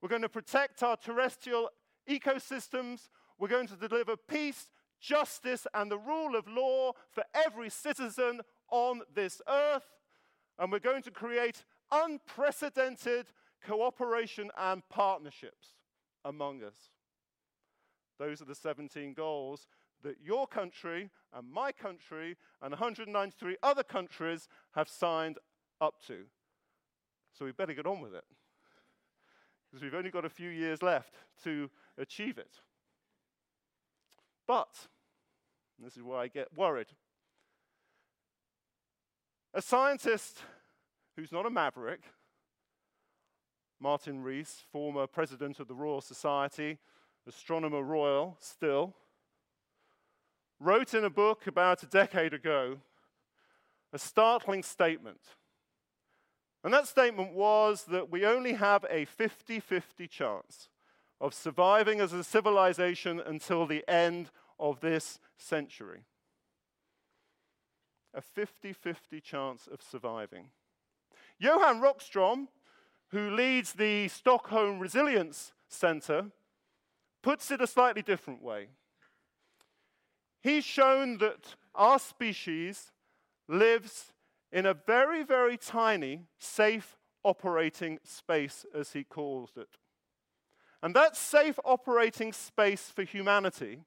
We're 0.00 0.08
going 0.08 0.22
to 0.22 0.28
protect 0.28 0.82
our 0.82 0.96
terrestrial 0.96 1.70
ecosystems. 2.08 3.08
We're 3.38 3.48
going 3.48 3.66
to 3.68 3.76
deliver 3.76 4.16
peace, 4.16 4.70
justice, 5.00 5.66
and 5.74 5.90
the 5.90 5.98
rule 5.98 6.36
of 6.36 6.46
law 6.46 6.92
for 7.10 7.24
every 7.34 7.70
citizen 7.70 8.40
on 8.70 9.00
this 9.14 9.40
earth. 9.48 9.86
And 10.58 10.70
we're 10.70 10.78
going 10.78 11.02
to 11.02 11.10
create 11.10 11.64
unprecedented 11.90 13.26
cooperation 13.66 14.50
and 14.56 14.82
partnerships 14.88 15.74
among 16.24 16.62
us. 16.62 16.90
Those 18.18 18.40
are 18.40 18.46
the 18.46 18.54
17 18.54 19.12
goals 19.14 19.66
that 20.02 20.16
your 20.22 20.46
country 20.46 21.10
and 21.36 21.52
my 21.52 21.70
country 21.70 22.36
and 22.62 22.70
193 22.70 23.56
other 23.62 23.82
countries 23.82 24.48
have 24.74 24.88
signed 24.88 25.36
up 25.80 25.96
to. 26.06 26.24
So 27.38 27.44
we 27.44 27.52
better 27.52 27.74
get 27.74 27.86
on 27.86 28.00
with 28.00 28.14
it. 28.14 28.24
Because 29.70 29.82
we've 29.82 29.94
only 29.94 30.10
got 30.10 30.24
a 30.24 30.30
few 30.30 30.48
years 30.48 30.82
left 30.82 31.14
to 31.44 31.70
achieve 31.98 32.38
it. 32.38 32.60
But, 34.48 34.88
this 35.78 35.96
is 35.96 36.02
where 36.02 36.18
I 36.18 36.28
get 36.28 36.56
worried, 36.56 36.86
a 39.52 39.60
scientist 39.60 40.38
who's 41.16 41.32
not 41.32 41.44
a 41.44 41.50
maverick, 41.50 42.00
Martin 43.78 44.22
Rees, 44.22 44.62
former 44.72 45.06
president 45.06 45.60
of 45.60 45.68
the 45.68 45.74
Royal 45.74 46.00
Society, 46.00 46.78
astronomer 47.26 47.82
royal 47.82 48.36
still, 48.40 48.94
wrote 50.58 50.94
in 50.94 51.04
a 51.04 51.10
book 51.10 51.46
about 51.46 51.82
a 51.82 51.86
decade 51.86 52.32
ago 52.34 52.78
a 53.92 53.98
startling 53.98 54.62
statement. 54.62 55.20
And 56.64 56.74
that 56.74 56.86
statement 56.86 57.32
was 57.32 57.84
that 57.84 58.10
we 58.10 58.26
only 58.26 58.54
have 58.54 58.84
a 58.90 59.04
50 59.04 59.60
50 59.60 60.08
chance 60.08 60.68
of 61.20 61.32
surviving 61.32 62.00
as 62.00 62.12
a 62.12 62.24
civilization 62.24 63.20
until 63.20 63.66
the 63.66 63.88
end 63.88 64.30
of 64.58 64.80
this 64.80 65.18
century. 65.36 66.04
A 68.12 68.20
50 68.20 68.72
50 68.72 69.20
chance 69.20 69.66
of 69.66 69.80
surviving. 69.80 70.50
Johan 71.38 71.80
Rockström, 71.80 72.48
who 73.08 73.30
leads 73.30 73.74
the 73.74 74.08
Stockholm 74.08 74.78
Resilience 74.78 75.52
Center, 75.68 76.26
puts 77.22 77.50
it 77.50 77.60
a 77.60 77.66
slightly 77.66 78.02
different 78.02 78.42
way. 78.42 78.68
He's 80.46 80.64
shown 80.64 81.18
that 81.18 81.56
our 81.74 81.98
species 81.98 82.92
lives 83.48 84.12
in 84.52 84.64
a 84.64 84.74
very, 84.74 85.24
very 85.24 85.56
tiny, 85.56 86.20
safe 86.38 86.96
operating 87.24 87.98
space, 88.04 88.64
as 88.72 88.92
he 88.92 89.02
calls 89.02 89.50
it. 89.56 89.70
And 90.84 90.94
that 90.94 91.16
safe 91.16 91.58
operating 91.64 92.32
space 92.32 92.92
for 92.94 93.02
humanity 93.02 93.80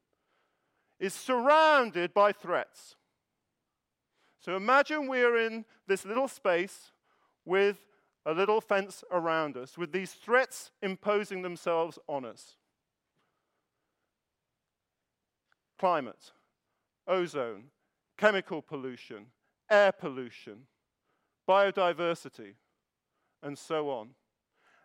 is 0.99 1.13
surrounded 1.13 2.13
by 2.13 2.33
threats. 2.33 2.97
So 4.41 4.57
imagine 4.57 5.07
we're 5.07 5.37
in 5.37 5.63
this 5.87 6.03
little 6.03 6.27
space 6.27 6.91
with 7.45 7.77
a 8.25 8.33
little 8.33 8.59
fence 8.59 9.05
around 9.09 9.55
us, 9.55 9.77
with 9.77 9.93
these 9.93 10.11
threats 10.11 10.71
imposing 10.81 11.41
themselves 11.41 11.97
on 12.09 12.25
us 12.25 12.57
climate, 15.79 16.33
ozone, 17.09 17.65
chemical 18.17 18.61
pollution, 18.61 19.25
air 19.69 19.91
pollution, 19.91 20.67
biodiversity, 21.47 22.53
and 23.43 23.57
so 23.57 23.89
on. 23.89 24.09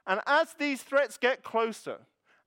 And 0.07 0.21
as 0.27 0.55
these 0.55 0.83
threats 0.83 1.17
get 1.17 1.43
closer 1.45 1.99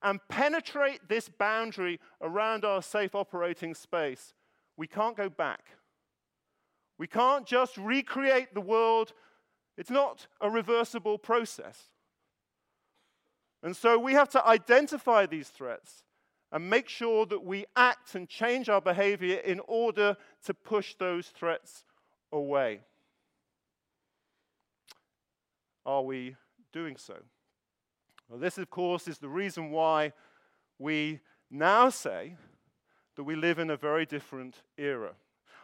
and 0.02 0.20
penetrate 0.28 1.08
this 1.08 1.28
boundary 1.28 2.00
around 2.20 2.64
our 2.64 2.82
safe 2.82 3.14
operating 3.14 3.74
space, 3.74 4.34
we 4.76 4.86
can't 4.86 5.16
go 5.16 5.28
back. 5.28 5.64
We 6.98 7.06
can't 7.06 7.46
just 7.46 7.76
recreate 7.76 8.54
the 8.54 8.60
world. 8.60 9.12
It's 9.76 9.90
not 9.90 10.26
a 10.40 10.50
reversible 10.50 11.18
process. 11.18 11.90
And 13.62 13.76
so 13.76 13.98
we 13.98 14.12
have 14.12 14.28
to 14.30 14.46
identify 14.46 15.26
these 15.26 15.48
threats 15.48 16.04
and 16.50 16.70
make 16.70 16.88
sure 16.88 17.26
that 17.26 17.44
we 17.44 17.66
act 17.76 18.14
and 18.14 18.28
change 18.28 18.68
our 18.68 18.80
behavior 18.80 19.36
in 19.36 19.60
order 19.66 20.16
to 20.44 20.54
push 20.54 20.94
those 20.94 21.28
threats 21.28 21.84
away. 22.32 22.80
Are 25.84 26.02
we 26.02 26.36
doing 26.72 26.96
so? 26.96 27.16
Well, 28.28 28.38
this, 28.38 28.58
of 28.58 28.70
course, 28.70 29.08
is 29.08 29.18
the 29.18 29.28
reason 29.28 29.70
why 29.70 30.12
we 30.78 31.20
now 31.50 31.88
say 31.88 32.36
that 33.16 33.24
we 33.24 33.34
live 33.34 33.58
in 33.58 33.70
a 33.70 33.76
very 33.76 34.06
different 34.06 34.56
era. 34.76 35.12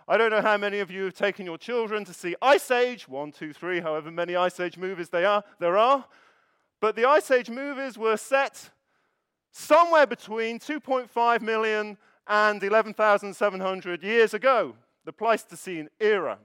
I 0.06 0.18
don't 0.18 0.30
know 0.30 0.42
how 0.42 0.56
many 0.56 0.80
of 0.80 0.90
you 0.90 1.04
have 1.04 1.14
taken 1.14 1.46
your 1.46 1.56
children 1.56 2.04
to 2.04 2.12
see 2.12 2.36
Ice 2.42 2.70
Age, 2.70 3.08
one, 3.08 3.32
two, 3.32 3.52
three, 3.52 3.80
however 3.80 4.10
many 4.10 4.36
Ice 4.36 4.60
Age 4.60 4.76
movies 4.76 5.08
they 5.08 5.24
are, 5.24 5.42
there 5.60 5.78
are. 5.78 6.04
But 6.80 6.96
the 6.96 7.06
Ice 7.06 7.30
Age 7.30 7.48
movies 7.48 7.96
were 7.96 8.18
set 8.18 8.70
somewhere 9.54 10.06
between 10.06 10.58
2.5 10.58 11.40
million 11.40 11.96
and 12.26 12.62
11,700 12.62 14.02
years 14.02 14.34
ago, 14.34 14.74
the 15.04 15.12
Pleistocene 15.12 15.88
era. 16.00 16.38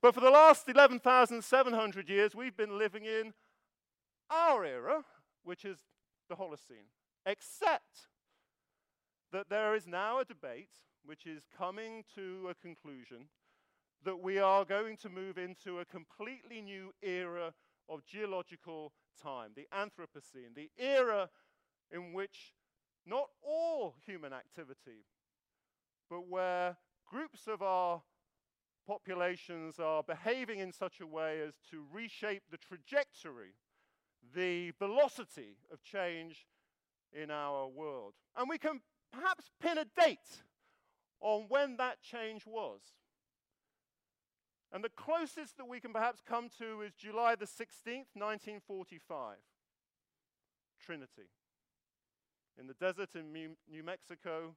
But 0.00 0.14
for 0.14 0.20
the 0.20 0.30
last 0.30 0.68
11,700 0.68 2.08
years, 2.08 2.34
we've 2.34 2.56
been 2.56 2.76
living 2.76 3.04
in 3.04 3.32
our 4.30 4.64
era, 4.64 5.04
which 5.44 5.64
is 5.64 5.78
the 6.28 6.34
Holocene, 6.34 6.90
except 7.24 8.08
that 9.30 9.48
there 9.48 9.76
is 9.76 9.86
now 9.86 10.18
a 10.18 10.24
debate 10.24 10.70
which 11.04 11.26
is 11.26 11.44
coming 11.56 12.02
to 12.16 12.48
a 12.50 12.54
conclusion 12.54 13.28
that 14.04 14.20
we 14.20 14.40
are 14.40 14.64
going 14.64 14.96
to 14.96 15.08
move 15.08 15.38
into 15.38 15.78
a 15.78 15.84
completely 15.84 16.60
new 16.60 16.92
era 17.00 17.54
of 17.88 18.04
geological 18.04 18.92
time, 19.20 19.50
the 19.54 19.66
Anthropocene, 19.74 20.54
the 20.54 20.70
era 20.78 21.28
in 21.90 22.12
which 22.12 22.54
not 23.06 23.28
all 23.42 23.94
human 24.06 24.32
activity, 24.32 25.04
but 26.08 26.28
where 26.28 26.76
groups 27.06 27.46
of 27.46 27.62
our 27.62 28.02
populations 28.86 29.78
are 29.78 30.02
behaving 30.02 30.58
in 30.58 30.72
such 30.72 31.00
a 31.00 31.06
way 31.06 31.40
as 31.40 31.54
to 31.70 31.84
reshape 31.92 32.42
the 32.50 32.58
trajectory, 32.58 33.54
the 34.34 34.72
velocity 34.78 35.56
of 35.72 35.82
change 35.82 36.46
in 37.12 37.30
our 37.30 37.68
world. 37.68 38.14
And 38.36 38.48
we 38.48 38.58
can 38.58 38.80
perhaps 39.12 39.50
pin 39.60 39.78
a 39.78 39.84
date 40.00 40.42
on 41.20 41.46
when 41.48 41.76
that 41.76 42.02
change 42.02 42.46
was. 42.46 42.80
And 44.72 44.82
the 44.82 44.88
closest 44.88 45.58
that 45.58 45.68
we 45.68 45.80
can 45.80 45.92
perhaps 45.92 46.20
come 46.26 46.48
to 46.58 46.80
is 46.80 46.94
July 46.94 47.34
the 47.34 47.44
16th, 47.44 48.08
1945, 48.14 49.36
Trinity. 50.80 51.28
In 52.58 52.66
the 52.66 52.74
desert 52.74 53.10
in 53.14 53.32
New 53.32 53.82
Mexico, 53.82 54.54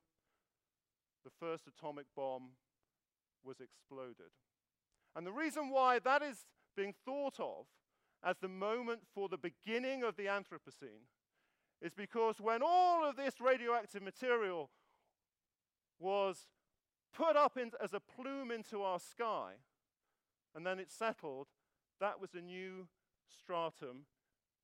the 1.25 1.31
first 1.39 1.63
atomic 1.67 2.05
bomb 2.15 2.51
was 3.43 3.57
exploded. 3.59 4.31
And 5.15 5.27
the 5.27 5.31
reason 5.31 5.69
why 5.69 5.99
that 5.99 6.21
is 6.21 6.45
being 6.77 6.93
thought 7.05 7.39
of 7.39 7.65
as 8.23 8.37
the 8.37 8.47
moment 8.47 9.01
for 9.13 9.27
the 9.27 9.37
beginning 9.37 10.03
of 10.03 10.15
the 10.15 10.25
Anthropocene 10.25 11.07
is 11.81 11.93
because 11.93 12.39
when 12.39 12.61
all 12.65 13.07
of 13.07 13.15
this 13.15 13.41
radioactive 13.41 14.01
material 14.01 14.69
was 15.99 16.47
put 17.13 17.35
up 17.35 17.57
in, 17.57 17.71
as 17.81 17.93
a 17.93 17.99
plume 17.99 18.51
into 18.51 18.81
our 18.81 18.99
sky, 18.99 19.53
and 20.55 20.65
then 20.65 20.79
it 20.79 20.91
settled, 20.91 21.47
that 21.99 22.19
was 22.19 22.33
a 22.33 22.41
new 22.41 22.87
stratum 23.29 24.05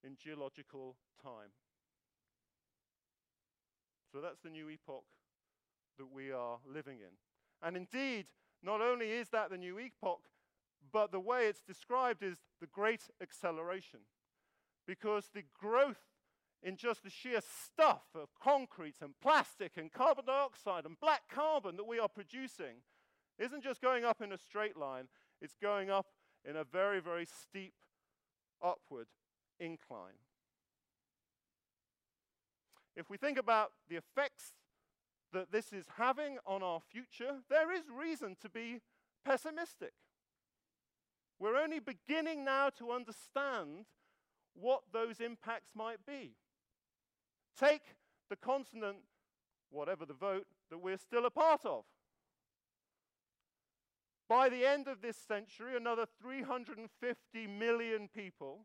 in 0.04 0.16
geological 0.16 0.96
time. 1.22 1.52
So 4.12 4.20
that's 4.22 4.40
the 4.44 4.50
new 4.50 4.70
epoch 4.70 5.06
that 5.98 6.12
we 6.12 6.32
are 6.32 6.58
living 6.66 7.00
in. 7.00 7.16
And 7.62 7.78
indeed, 7.78 8.28
not 8.64 8.82
only 8.82 9.12
is 9.12 9.30
that 9.30 9.50
the 9.50 9.58
new 9.58 9.80
epoch, 9.80 10.30
but 10.92 11.12
the 11.12 11.20
way 11.20 11.46
it's 11.46 11.62
described 11.62 12.24
is 12.24 12.38
the 12.60 12.68
great 12.68 13.10
acceleration. 13.22 14.02
Because 14.88 15.30
the 15.34 15.44
growth 15.58 16.12
in 16.64 16.76
just 16.76 17.04
the 17.04 17.10
sheer 17.10 17.40
stuff 17.42 18.04
of 18.14 18.30
concrete 18.42 18.96
and 19.02 19.14
plastic 19.22 19.74
and 19.78 19.92
carbon 19.92 20.26
dioxide 20.26 20.86
and 20.86 21.00
black 21.00 21.24
carbon 21.30 21.76
that 21.78 21.88
we 21.88 22.00
are 22.00 22.10
producing 22.10 22.82
isn't 23.40 23.64
just 23.64 23.82
going 23.82 24.04
up 24.04 24.22
in 24.22 24.32
a 24.32 24.38
straight 24.38 24.78
line, 24.78 25.08
it's 25.42 25.56
going 25.62 25.90
up 25.90 26.08
in 26.48 26.56
a 26.56 26.64
very, 26.64 27.00
very 27.00 27.26
steep 27.26 27.74
upward 28.64 29.08
incline. 29.60 30.20
If 32.96 33.10
we 33.10 33.18
think 33.18 33.38
about 33.38 33.72
the 33.90 33.96
effects 33.96 34.54
that 35.34 35.52
this 35.52 35.72
is 35.72 35.86
having 35.98 36.38
on 36.46 36.62
our 36.62 36.80
future, 36.80 37.38
there 37.50 37.72
is 37.72 37.84
reason 37.90 38.36
to 38.42 38.50
be 38.50 38.82
pessimistic. 39.26 39.94
We're 41.40 41.58
only 41.58 41.80
beginning 41.80 42.44
now 42.44 42.70
to 42.78 42.92
understand 42.92 43.86
what 44.54 44.82
those 44.92 45.20
impacts 45.20 45.72
might 45.74 46.06
be. 46.06 46.36
Take 47.58 47.96
the 48.30 48.36
continent, 48.36 48.98
whatever 49.70 50.06
the 50.06 50.14
vote, 50.14 50.46
that 50.70 50.80
we're 50.80 50.98
still 50.98 51.26
a 51.26 51.32
part 51.32 51.66
of. 51.66 51.86
By 54.32 54.48
the 54.48 54.66
end 54.66 54.88
of 54.88 55.02
this 55.02 55.18
century, 55.18 55.76
another 55.76 56.06
350 56.22 57.48
million 57.48 58.08
people 58.16 58.60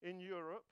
in 0.00 0.20
Europe 0.20 0.62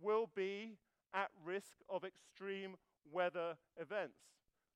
will 0.00 0.30
be 0.34 0.78
at 1.12 1.28
risk 1.44 1.76
of 1.86 2.02
extreme 2.02 2.76
weather 3.12 3.58
events, 3.78 4.22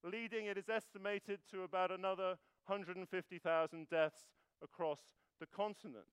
leading, 0.03 0.45
it 0.45 0.59
is 0.59 0.69
estimated, 0.69 1.39
to 1.49 1.63
about 1.63 1.89
another 1.89 2.35
150,000 2.67 3.89
deaths 3.89 4.25
across 4.63 4.99
the 5.39 5.47
continent. 5.47 6.05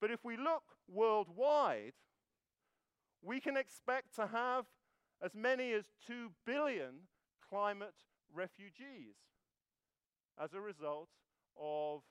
But 0.00 0.12
if 0.12 0.24
we 0.24 0.36
look 0.36 0.62
worldwide, 0.88 1.94
we 3.20 3.40
can 3.40 3.56
expect 3.56 4.14
to 4.14 4.28
have 4.28 4.66
as 5.20 5.34
many 5.34 5.72
as 5.72 5.86
2 6.06 6.30
billion 6.46 7.08
climate 7.50 7.96
refugees 8.32 9.16
as 10.40 10.54
a 10.54 10.60
result 10.60 11.08
of 11.60 12.02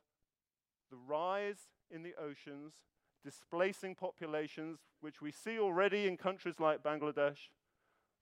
the 0.91 0.97
rise 1.07 1.69
in 1.89 2.03
the 2.03 2.13
oceans, 2.21 2.73
displacing 3.23 3.95
populations, 3.95 4.79
which 4.99 5.21
we 5.21 5.31
see 5.31 5.57
already 5.57 6.07
in 6.07 6.17
countries 6.17 6.59
like 6.59 6.83
Bangladesh, 6.83 7.49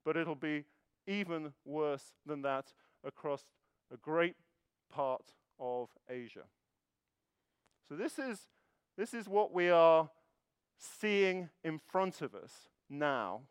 but 0.06 0.16
it'll 0.16 0.36
be 0.36 0.66
even 1.08 1.54
worse 1.66 2.14
than 2.26 2.42
that 2.44 2.74
across 3.04 3.44
a 3.92 3.98
great 3.98 4.36
part 4.94 5.34
of 5.60 5.90
Asia. 6.10 6.46
So, 7.88 7.96
this 7.96 8.20
is, 8.20 8.40
this 8.98 9.14
is 9.14 9.28
what 9.28 9.52
we 9.52 9.70
are 9.70 10.10
seeing 10.78 11.50
in 11.64 11.80
front 11.80 12.22
of 12.22 12.36
us 12.36 12.70
now, 12.90 13.42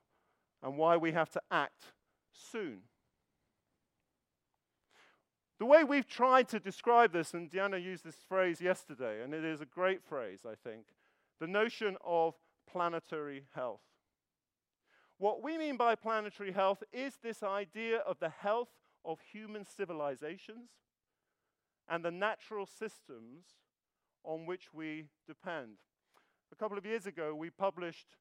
and 0.62 0.76
why 0.76 0.96
we 0.96 1.12
have 1.12 1.31
to 1.31 1.42
act 1.50 1.92
soon. 2.33 2.83
The 5.59 5.66
way 5.66 5.83
we've 5.83 6.07
tried 6.07 6.49
to 6.51 6.61
describe 6.61 7.12
this, 7.12 7.35
and 7.35 7.51
Diana 7.51 7.79
used 7.79 8.05
this 8.05 8.23
phrase 8.29 8.61
yesterday, 8.61 9.23
and 9.23 9.35
it 9.35 9.44
is 9.44 9.61
a 9.61 9.66
great 9.66 10.03
phrase, 10.03 10.40
I 10.47 10.55
think 10.55 10.85
the 11.40 11.47
notion 11.47 11.97
of 12.05 12.35
planetary 12.71 13.44
health. 13.55 13.81
What 15.18 15.42
we 15.42 15.57
mean 15.57 15.77
by 15.77 15.94
planetary 15.94 16.53
health 16.53 16.83
is 16.92 17.14
this 17.23 17.42
idea 17.42 17.99
of 17.99 18.18
the 18.18 18.29
health 18.29 18.71
of 19.05 19.18
human 19.33 19.64
civilizations 19.64 20.71
and 21.88 22.05
the 22.05 22.11
natural 22.11 22.66
systems 22.66 23.47
on 24.25 24.47
which 24.47 24.75
we 24.75 25.07
depend. 25.27 25.79
A 26.53 26.57
couple 26.57 26.77
of 26.77 26.87
years 26.87 27.07
ago, 27.07 27.35
we 27.35 27.51
published 27.51 28.16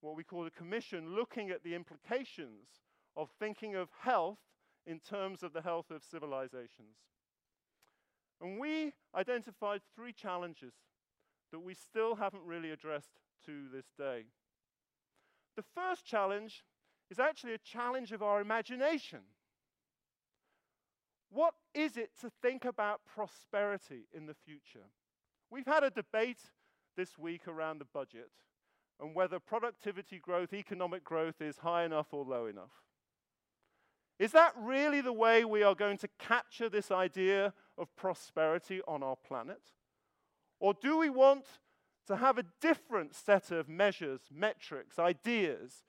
what 0.00 0.16
we 0.16 0.24
call 0.24 0.46
a 0.46 0.50
commission 0.50 1.14
looking 1.14 1.50
at 1.50 1.62
the 1.62 1.74
implications 1.74 2.68
of 3.16 3.30
thinking 3.38 3.74
of 3.74 3.88
health 4.00 4.38
in 4.86 4.98
terms 5.00 5.42
of 5.42 5.52
the 5.52 5.62
health 5.62 5.90
of 5.90 6.02
civilizations. 6.02 6.96
And 8.40 8.58
we 8.58 8.92
identified 9.14 9.82
three 9.94 10.12
challenges 10.12 10.72
that 11.52 11.60
we 11.60 11.74
still 11.74 12.14
haven't 12.14 12.44
really 12.44 12.70
addressed 12.70 13.20
to 13.46 13.68
this 13.72 13.86
day. 13.98 14.24
The 15.56 15.64
first 15.74 16.06
challenge 16.06 16.64
is 17.10 17.18
actually 17.18 17.54
a 17.54 17.58
challenge 17.58 18.12
of 18.12 18.22
our 18.22 18.40
imagination. 18.40 19.20
What 21.30 21.54
is 21.74 21.96
it 21.96 22.10
to 22.20 22.30
think 22.42 22.64
about 22.64 23.02
prosperity 23.04 24.06
in 24.12 24.26
the 24.26 24.34
future? 24.34 24.86
We've 25.50 25.66
had 25.66 25.84
a 25.84 25.90
debate 25.90 26.40
this 26.96 27.18
week 27.18 27.46
around 27.46 27.78
the 27.78 27.84
budget 27.84 28.30
and 29.00 29.14
whether 29.14 29.38
productivity 29.38 30.18
growth, 30.18 30.52
economic 30.52 31.04
growth 31.04 31.40
is 31.40 31.58
high 31.58 31.84
enough 31.84 32.08
or 32.12 32.24
low 32.24 32.46
enough. 32.46 32.84
Is 34.20 34.32
that 34.32 34.52
really 34.54 35.00
the 35.00 35.14
way 35.14 35.46
we 35.46 35.62
are 35.62 35.74
going 35.74 35.96
to 35.96 36.08
capture 36.18 36.68
this 36.68 36.90
idea 36.90 37.54
of 37.78 37.96
prosperity 37.96 38.82
on 38.86 39.02
our 39.02 39.16
planet? 39.16 39.62
Or 40.60 40.74
do 40.74 40.98
we 40.98 41.08
want 41.08 41.46
to 42.06 42.16
have 42.16 42.36
a 42.36 42.44
different 42.60 43.14
set 43.14 43.50
of 43.50 43.66
measures, 43.66 44.20
metrics, 44.30 44.98
ideas 44.98 45.84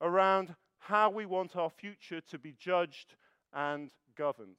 around 0.00 0.54
how 0.78 1.10
we 1.10 1.26
want 1.26 1.56
our 1.56 1.68
future 1.68 2.22
to 2.22 2.38
be 2.38 2.54
judged 2.58 3.16
and 3.52 3.90
governed? 4.16 4.56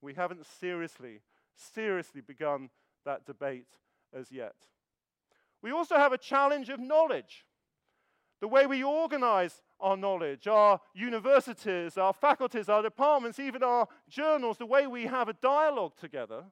We 0.00 0.14
haven't 0.14 0.46
seriously, 0.46 1.20
seriously 1.54 2.22
begun 2.22 2.70
that 3.04 3.26
debate 3.26 3.68
as 4.14 4.32
yet. 4.32 4.56
We 5.60 5.72
also 5.72 5.96
have 5.96 6.14
a 6.14 6.18
challenge 6.18 6.70
of 6.70 6.80
knowledge. 6.80 7.44
The 8.40 8.48
way 8.48 8.66
we 8.66 8.84
organize 8.84 9.62
our 9.80 9.96
knowledge, 9.96 10.46
our 10.46 10.80
universities, 10.94 11.98
our 11.98 12.12
faculties, 12.12 12.68
our 12.68 12.82
departments, 12.82 13.38
even 13.38 13.62
our 13.62 13.88
journals, 14.08 14.58
the 14.58 14.66
way 14.66 14.86
we 14.86 15.06
have 15.06 15.28
a 15.28 15.32
dialogue 15.34 15.92
together 16.00 16.44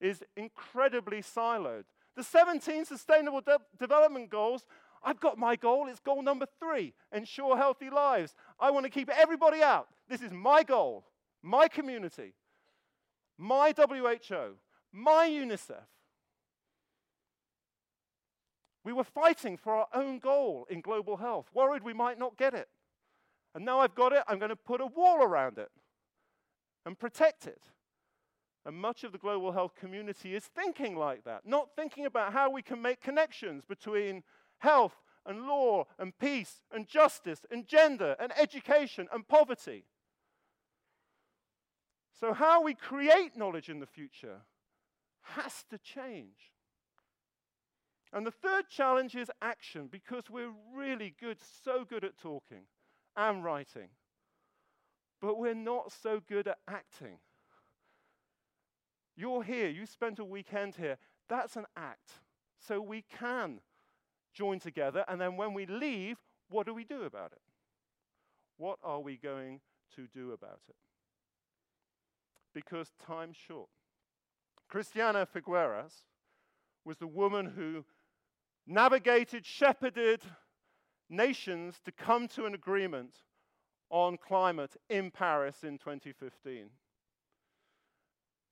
is 0.00 0.22
incredibly 0.36 1.22
siloed. 1.22 1.84
The 2.16 2.22
17 2.22 2.84
Sustainable 2.84 3.40
De- 3.40 3.58
Development 3.78 4.30
Goals, 4.30 4.66
I've 5.02 5.20
got 5.20 5.36
my 5.36 5.56
goal. 5.56 5.88
It's 5.88 6.00
goal 6.00 6.22
number 6.22 6.46
three 6.58 6.94
ensure 7.12 7.56
healthy 7.56 7.90
lives. 7.90 8.34
I 8.58 8.70
want 8.70 8.84
to 8.84 8.90
keep 8.90 9.10
everybody 9.10 9.62
out. 9.62 9.88
This 10.08 10.22
is 10.22 10.32
my 10.32 10.62
goal, 10.62 11.04
my 11.42 11.68
community, 11.68 12.34
my 13.36 13.74
WHO, 13.76 14.54
my 14.92 15.28
UNICEF. 15.28 15.82
We 18.84 18.92
were 18.92 19.04
fighting 19.04 19.56
for 19.56 19.74
our 19.74 19.88
own 19.94 20.18
goal 20.18 20.66
in 20.68 20.82
global 20.82 21.16
health, 21.16 21.46
worried 21.54 21.82
we 21.82 21.94
might 21.94 22.18
not 22.18 22.36
get 22.36 22.54
it. 22.54 22.68
And 23.54 23.64
now 23.64 23.80
I've 23.80 23.94
got 23.94 24.12
it, 24.12 24.22
I'm 24.28 24.38
going 24.38 24.50
to 24.50 24.56
put 24.56 24.80
a 24.80 24.86
wall 24.86 25.22
around 25.22 25.58
it 25.58 25.70
and 26.84 26.98
protect 26.98 27.46
it. 27.46 27.62
And 28.66 28.76
much 28.76 29.04
of 29.04 29.12
the 29.12 29.18
global 29.18 29.52
health 29.52 29.74
community 29.74 30.34
is 30.34 30.44
thinking 30.44 30.96
like 30.96 31.24
that, 31.24 31.46
not 31.46 31.70
thinking 31.76 32.06
about 32.06 32.32
how 32.32 32.50
we 32.50 32.62
can 32.62 32.80
make 32.80 33.00
connections 33.00 33.64
between 33.64 34.22
health 34.58 35.02
and 35.26 35.46
law 35.46 35.84
and 35.98 36.16
peace 36.18 36.62
and 36.70 36.86
justice 36.86 37.40
and 37.50 37.66
gender 37.66 38.16
and 38.18 38.32
education 38.38 39.08
and 39.12 39.26
poverty. 39.26 39.84
So, 42.18 42.32
how 42.32 42.62
we 42.62 42.74
create 42.74 43.36
knowledge 43.36 43.68
in 43.68 43.80
the 43.80 43.86
future 43.86 44.42
has 45.22 45.64
to 45.70 45.78
change. 45.78 46.53
And 48.14 48.24
the 48.24 48.30
third 48.30 48.68
challenge 48.70 49.16
is 49.16 49.28
action 49.42 49.88
because 49.90 50.30
we're 50.30 50.52
really 50.72 51.14
good, 51.20 51.38
so 51.64 51.84
good 51.84 52.04
at 52.04 52.16
talking 52.16 52.62
and 53.16 53.42
writing, 53.42 53.88
but 55.20 55.36
we're 55.36 55.52
not 55.52 55.90
so 55.90 56.20
good 56.26 56.46
at 56.46 56.58
acting. 56.68 57.18
You're 59.16 59.42
here, 59.42 59.68
you 59.68 59.84
spent 59.84 60.20
a 60.20 60.24
weekend 60.24 60.76
here. 60.76 60.96
That's 61.28 61.56
an 61.56 61.66
act. 61.76 62.12
So 62.60 62.80
we 62.80 63.02
can 63.18 63.60
join 64.32 64.60
together, 64.60 65.04
and 65.08 65.20
then 65.20 65.36
when 65.36 65.52
we 65.52 65.66
leave, 65.66 66.18
what 66.48 66.66
do 66.66 66.74
we 66.74 66.84
do 66.84 67.02
about 67.02 67.32
it? 67.32 67.42
What 68.58 68.78
are 68.84 69.00
we 69.00 69.16
going 69.16 69.60
to 69.96 70.06
do 70.06 70.30
about 70.30 70.60
it? 70.68 70.76
Because 72.54 72.92
time's 73.04 73.36
short. 73.36 73.68
Christiana 74.68 75.26
Figueres 75.26 76.04
was 76.84 76.98
the 76.98 77.06
woman 77.06 77.52
who 77.56 77.84
navigated, 78.66 79.44
shepherded 79.44 80.22
nations 81.08 81.80
to 81.84 81.92
come 81.92 82.28
to 82.28 82.46
an 82.46 82.54
agreement 82.54 83.16
on 83.90 84.16
climate 84.16 84.76
in 84.88 85.10
Paris 85.10 85.62
in 85.62 85.78
2015. 85.78 86.70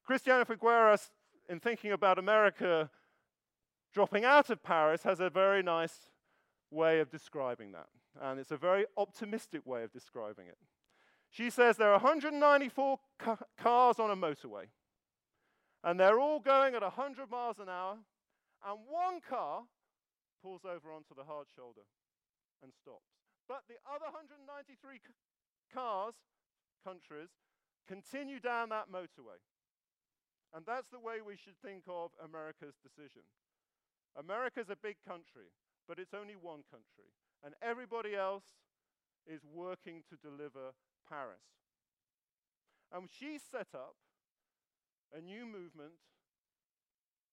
Christiana 0.05 0.44
Figueres, 0.44 1.11
in 1.48 1.61
thinking 1.61 1.92
about 1.92 2.18
America 2.18 2.90
dropping 3.92 4.25
out 4.25 4.51
of 4.51 4.62
Paris, 4.62 5.03
has 5.03 5.20
a 5.20 5.31
very 5.31 5.62
nice 5.62 6.11
way 6.70 7.01
of 7.01 7.11
describing 7.11 7.72
that. 7.72 7.87
And 8.20 8.38
it's 8.38 8.51
a 8.51 8.57
very 8.57 8.87
optimistic 8.96 9.66
way 9.66 9.83
of 9.85 9.92
describing 9.92 10.46
it. 10.46 10.59
She 11.31 11.51
says 11.51 11.77
there 11.77 11.88
are 11.88 11.98
194 11.98 12.98
ca- 13.18 13.37
cars 13.57 13.98
on 13.98 14.11
a 14.11 14.16
motorway, 14.16 14.66
and 15.83 15.98
they're 15.98 16.20
all 16.20 16.40
going 16.40 16.75
at 16.75 16.83
100 16.83 17.31
miles 17.31 17.59
an 17.59 17.68
hour, 17.70 17.96
and 18.66 18.79
one 18.88 19.20
car 19.27 19.62
pulls 20.42 20.66
over 20.66 20.90
onto 20.90 21.14
the 21.14 21.24
hard 21.24 21.46
shoulder 21.55 21.87
and 22.62 22.74
stops. 22.74 23.14
But 23.46 23.62
the 23.70 23.78
other 23.87 24.11
193 24.11 24.98
c- 24.98 25.14
cars, 25.72 26.14
countries, 26.83 27.31
continue 27.87 28.38
down 28.38 28.68
that 28.70 28.90
motorway. 28.90 29.38
And 30.55 30.66
that's 30.66 30.90
the 30.90 31.00
way 31.00 31.22
we 31.24 31.37
should 31.37 31.57
think 31.64 31.85
of 31.88 32.11
America's 32.22 32.76
decision. 32.83 33.22
America's 34.18 34.68
a 34.68 34.76
big 34.76 34.96
country, 35.07 35.48
but 35.88 35.98
it's 35.98 36.12
only 36.12 36.37
one 36.37 36.62
country. 36.70 37.09
And 37.42 37.55
everybody 37.62 38.14
else 38.14 38.44
is 39.26 39.40
working 39.48 40.02
to 40.11 40.16
deliver 40.16 40.74
Paris. 41.09 41.46
And 42.92 43.09
she 43.09 43.38
set 43.38 43.68
up 43.74 43.96
a 45.16 45.20
new 45.20 45.46
movement 45.46 45.96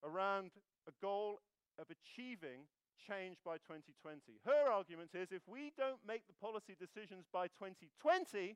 around 0.04 0.52
a 0.88 0.91
goal 1.02 1.39
of 1.78 1.88
achieving 1.91 2.67
change 2.99 3.38
by 3.43 3.57
2020. 3.63 4.19
Her 4.45 4.71
argument 4.71 5.12
is 5.13 5.31
if 5.31 5.47
we 5.47 5.71
don't 5.77 5.99
make 6.07 6.27
the 6.27 6.38
policy 6.41 6.75
decisions 6.75 7.25
by 7.31 7.47
2020, 7.47 8.55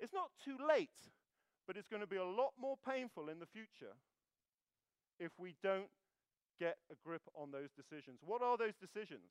it's 0.00 0.12
not 0.12 0.30
too 0.44 0.56
late, 0.60 1.12
but 1.66 1.76
it's 1.76 1.88
going 1.88 2.02
to 2.02 2.10
be 2.10 2.20
a 2.20 2.24
lot 2.24 2.52
more 2.60 2.76
painful 2.86 3.28
in 3.28 3.38
the 3.38 3.50
future 3.50 3.96
if 5.18 5.32
we 5.38 5.54
don't 5.62 5.90
get 6.58 6.76
a 6.90 6.94
grip 7.04 7.22
on 7.34 7.50
those 7.50 7.70
decisions. 7.76 8.20
What 8.24 8.42
are 8.42 8.56
those 8.56 8.76
decisions? 8.76 9.30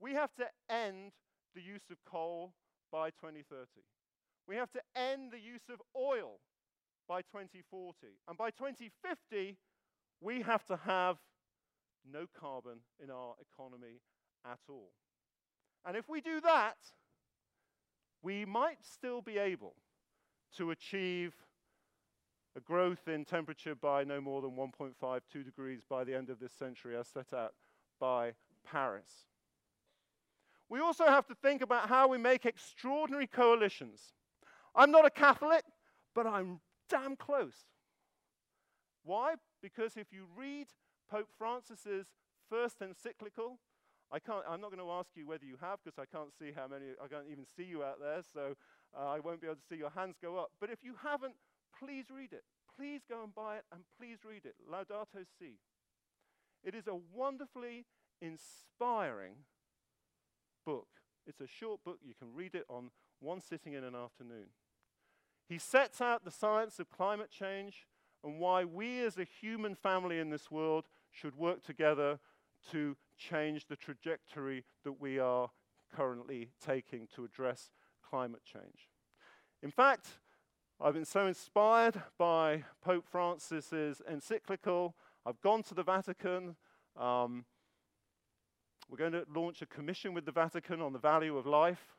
We 0.00 0.14
have 0.14 0.34
to 0.36 0.46
end 0.68 1.12
the 1.54 1.62
use 1.62 1.90
of 1.90 1.98
coal 2.04 2.52
by 2.92 3.10
2030. 3.10 3.66
We 4.46 4.56
have 4.56 4.70
to 4.72 4.80
end 4.96 5.32
the 5.32 5.38
use 5.38 5.68
of 5.72 5.80
oil 5.96 6.40
by 7.08 7.22
2040. 7.22 7.94
And 8.28 8.36
by 8.36 8.50
2050, 8.50 9.56
we 10.20 10.42
have 10.42 10.64
to 10.66 10.76
have 10.76 11.16
no 12.10 12.26
carbon 12.38 12.78
in 13.02 13.10
our 13.10 13.34
economy 13.40 14.00
at 14.44 14.60
all. 14.68 14.92
And 15.86 15.96
if 15.96 16.08
we 16.08 16.20
do 16.20 16.40
that, 16.40 16.76
we 18.22 18.44
might 18.44 18.84
still 18.84 19.22
be 19.22 19.38
able 19.38 19.74
to 20.56 20.70
achieve 20.70 21.34
a 22.56 22.60
growth 22.60 23.08
in 23.08 23.24
temperature 23.24 23.74
by 23.74 24.04
no 24.04 24.20
more 24.20 24.42
than 24.42 24.50
1.5, 24.52 25.20
2 25.32 25.42
degrees 25.42 25.80
by 25.88 26.04
the 26.04 26.14
end 26.14 26.30
of 26.30 26.40
this 26.40 26.52
century, 26.52 26.96
as 26.96 27.08
set 27.08 27.32
out 27.32 27.54
by 27.98 28.32
Paris. 28.64 29.26
We 30.68 30.80
also 30.80 31.06
have 31.06 31.26
to 31.28 31.34
think 31.34 31.62
about 31.62 31.88
how 31.88 32.08
we 32.08 32.18
make 32.18 32.46
extraordinary 32.46 33.26
coalitions. 33.26 34.12
I'm 34.74 34.90
not 34.90 35.06
a 35.06 35.10
Catholic, 35.10 35.64
but 36.14 36.26
I'm 36.26 36.60
damn 36.88 37.16
close. 37.16 37.54
Why? 39.02 39.34
Because 39.62 39.96
if 39.96 40.12
you 40.12 40.26
read 40.36 40.66
Pope 41.10 41.28
Francis's 41.36 42.06
first 42.48 42.80
encyclical. 42.80 43.58
I 44.12 44.18
can't, 44.18 44.44
I'm 44.48 44.60
not 44.60 44.70
going 44.70 44.84
to 44.84 44.92
ask 44.92 45.10
you 45.14 45.26
whether 45.26 45.44
you 45.44 45.56
have 45.60 45.78
because 45.84 45.98
I 45.98 46.04
can't 46.04 46.30
see 46.36 46.52
how 46.54 46.66
many, 46.66 46.86
I 47.02 47.06
can't 47.06 47.26
even 47.30 47.44
see 47.56 47.64
you 47.64 47.84
out 47.84 48.00
there, 48.00 48.22
so 48.32 48.56
uh, 48.96 49.08
I 49.08 49.20
won't 49.20 49.40
be 49.40 49.46
able 49.46 49.56
to 49.56 49.66
see 49.68 49.76
your 49.76 49.90
hands 49.90 50.16
go 50.20 50.36
up. 50.38 50.50
But 50.60 50.70
if 50.70 50.82
you 50.82 50.94
haven't, 51.02 51.34
please 51.78 52.06
read 52.14 52.32
it. 52.32 52.42
Please 52.76 53.02
go 53.08 53.22
and 53.22 53.34
buy 53.34 53.56
it 53.56 53.64
and 53.72 53.82
please 53.98 54.18
read 54.28 54.44
it. 54.44 54.54
Laudato 54.70 55.24
Si. 55.38 55.58
It 56.64 56.74
is 56.74 56.86
a 56.86 56.98
wonderfully 57.14 57.86
inspiring 58.20 59.34
book. 60.66 60.88
It's 61.26 61.40
a 61.40 61.46
short 61.46 61.84
book. 61.84 61.98
You 62.02 62.14
can 62.18 62.34
read 62.34 62.54
it 62.54 62.64
on 62.68 62.90
one 63.20 63.40
sitting 63.40 63.74
in 63.74 63.84
an 63.84 63.94
afternoon. 63.94 64.48
He 65.48 65.58
sets 65.58 66.00
out 66.00 66.24
the 66.24 66.30
science 66.30 66.78
of 66.78 66.90
climate 66.90 67.30
change 67.30 67.86
and 68.22 68.38
why 68.38 68.64
we 68.64 69.00
as 69.00 69.18
a 69.18 69.24
human 69.24 69.74
family 69.74 70.18
in 70.18 70.30
this 70.30 70.50
world 70.50 70.84
should 71.10 71.36
work 71.36 71.62
together 71.62 72.18
to 72.70 72.96
change 73.16 73.66
the 73.66 73.76
trajectory 73.76 74.64
that 74.84 75.00
we 75.00 75.18
are 75.18 75.50
currently 75.94 76.50
taking 76.64 77.08
to 77.14 77.24
address 77.24 77.70
climate 78.08 78.42
change. 78.44 78.88
In 79.62 79.70
fact, 79.70 80.06
I've 80.80 80.94
been 80.94 81.04
so 81.04 81.26
inspired 81.26 82.00
by 82.16 82.64
Pope 82.80 83.04
Francis's 83.10 84.00
encyclical. 84.10 84.94
I've 85.26 85.40
gone 85.42 85.62
to 85.64 85.74
the 85.74 85.82
Vatican. 85.82 86.56
Um, 86.96 87.44
we're 88.88 88.96
going 88.96 89.12
to 89.12 89.24
launch 89.34 89.62
a 89.62 89.66
commission 89.66 90.14
with 90.14 90.24
the 90.24 90.32
Vatican 90.32 90.80
on 90.80 90.92
the 90.92 90.98
value 90.98 91.36
of 91.36 91.46
life. 91.46 91.96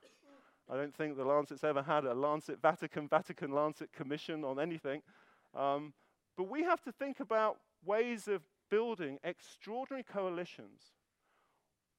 I 0.69 0.75
don't 0.75 0.95
think 0.95 1.17
the 1.17 1.25
Lancet's 1.25 1.63
ever 1.63 1.83
had 1.83 2.05
a 2.05 2.13
Lancet 2.13 2.61
Vatican, 2.61 3.07
Vatican 3.07 3.51
Lancet 3.51 3.91
Commission 3.91 4.43
on 4.43 4.59
anything. 4.59 5.01
Um, 5.53 5.93
but 6.37 6.49
we 6.49 6.63
have 6.63 6.81
to 6.83 6.91
think 6.91 7.19
about 7.19 7.57
ways 7.85 8.27
of 8.27 8.41
building 8.71 9.19
extraordinary 9.23 10.03
coalitions 10.03 10.81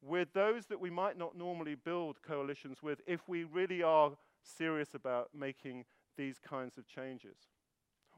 with 0.03 0.33
those 0.33 0.67
that 0.67 0.81
we 0.81 0.91
might 0.91 1.17
not 1.17 1.37
normally 1.37 1.77
build 1.77 2.21
coalitions 2.23 2.83
with 2.83 3.01
if 3.07 3.29
we 3.29 3.45
really 3.45 3.83
are 3.83 4.11
serious 4.43 4.95
about 4.95 5.29
making 5.33 5.85
these 6.17 6.41
kinds 6.41 6.77
of 6.77 6.89
changes. 6.89 7.37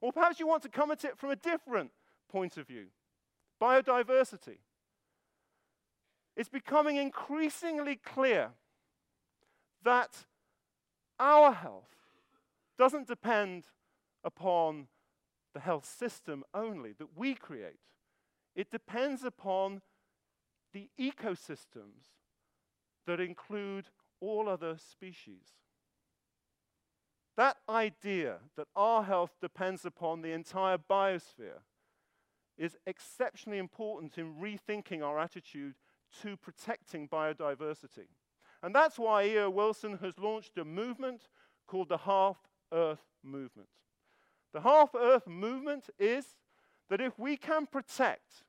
Or 0.01 0.13
perhaps 0.13 0.41
you 0.41 0.47
want 0.47 0.63
to 0.63 0.71
come 0.71 0.91
at 0.91 1.05
it 1.05 1.19
from 1.19 1.31
a 1.31 1.37
different 1.37 1.91
point 2.31 2.57
of 2.57 2.67
view 2.67 2.87
biodiversity. 3.61 4.59
It's 6.37 6.49
becoming 6.49 6.97
increasingly 6.97 7.97
clear 7.97 8.51
that 9.85 10.25
our 11.21 11.53
health 11.53 11.95
doesn't 12.77 13.07
depend 13.07 13.67
upon 14.25 14.89
the 15.55 15.61
health 15.61 15.87
system 15.87 16.43
only 16.53 16.93
that 16.99 17.17
we 17.17 17.35
create, 17.35 17.79
it 18.55 18.71
depends 18.71 19.25
upon 19.25 19.83
the 20.73 20.89
ecosystems 20.99 22.07
that 23.07 23.21
include 23.21 23.87
all 24.21 24.49
other 24.49 24.77
species. 24.79 25.45
That 27.37 27.57
idea 27.69 28.37
that 28.57 28.69
our 28.77 29.03
health 29.03 29.37
depends 29.41 29.85
upon 29.85 30.23
the 30.23 30.33
entire 30.33 30.79
biosphere 30.79 31.63
is 32.57 32.77
exceptionally 32.87 33.59
important 33.59 34.17
in 34.19 34.35
rethinking 34.35 35.03
our 35.03 35.19
attitude 35.19 35.75
to 36.23 36.37
protecting 36.37 37.09
biodiversity. 37.09 38.07
And 38.63 38.75
that's 38.75 38.99
why 38.99 39.25
E.O. 39.25 39.51
Wilson 39.51 39.99
has 39.99 40.19
launched 40.19 40.57
a 40.59 40.65
movement 40.65 41.29
called 41.67 41.89
the 41.89 41.99
Half 41.99 42.37
Earth 42.73 43.05
Movement. 43.23 43.69
The 44.53 44.61
Half 44.61 44.95
Earth 44.95 45.27
Movement 45.27 45.91
is 45.99 46.37
that 46.91 47.01
if 47.01 47.19
we 47.19 47.37
can 47.37 47.67
protect 47.67 48.45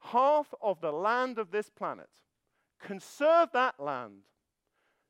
half 0.00 0.52
of 0.60 0.80
the 0.80 0.92
land 0.92 1.38
of 1.38 1.50
this 1.50 1.70
planet, 1.70 2.08
conserve 2.80 3.50
that 3.52 3.78
land, 3.80 4.22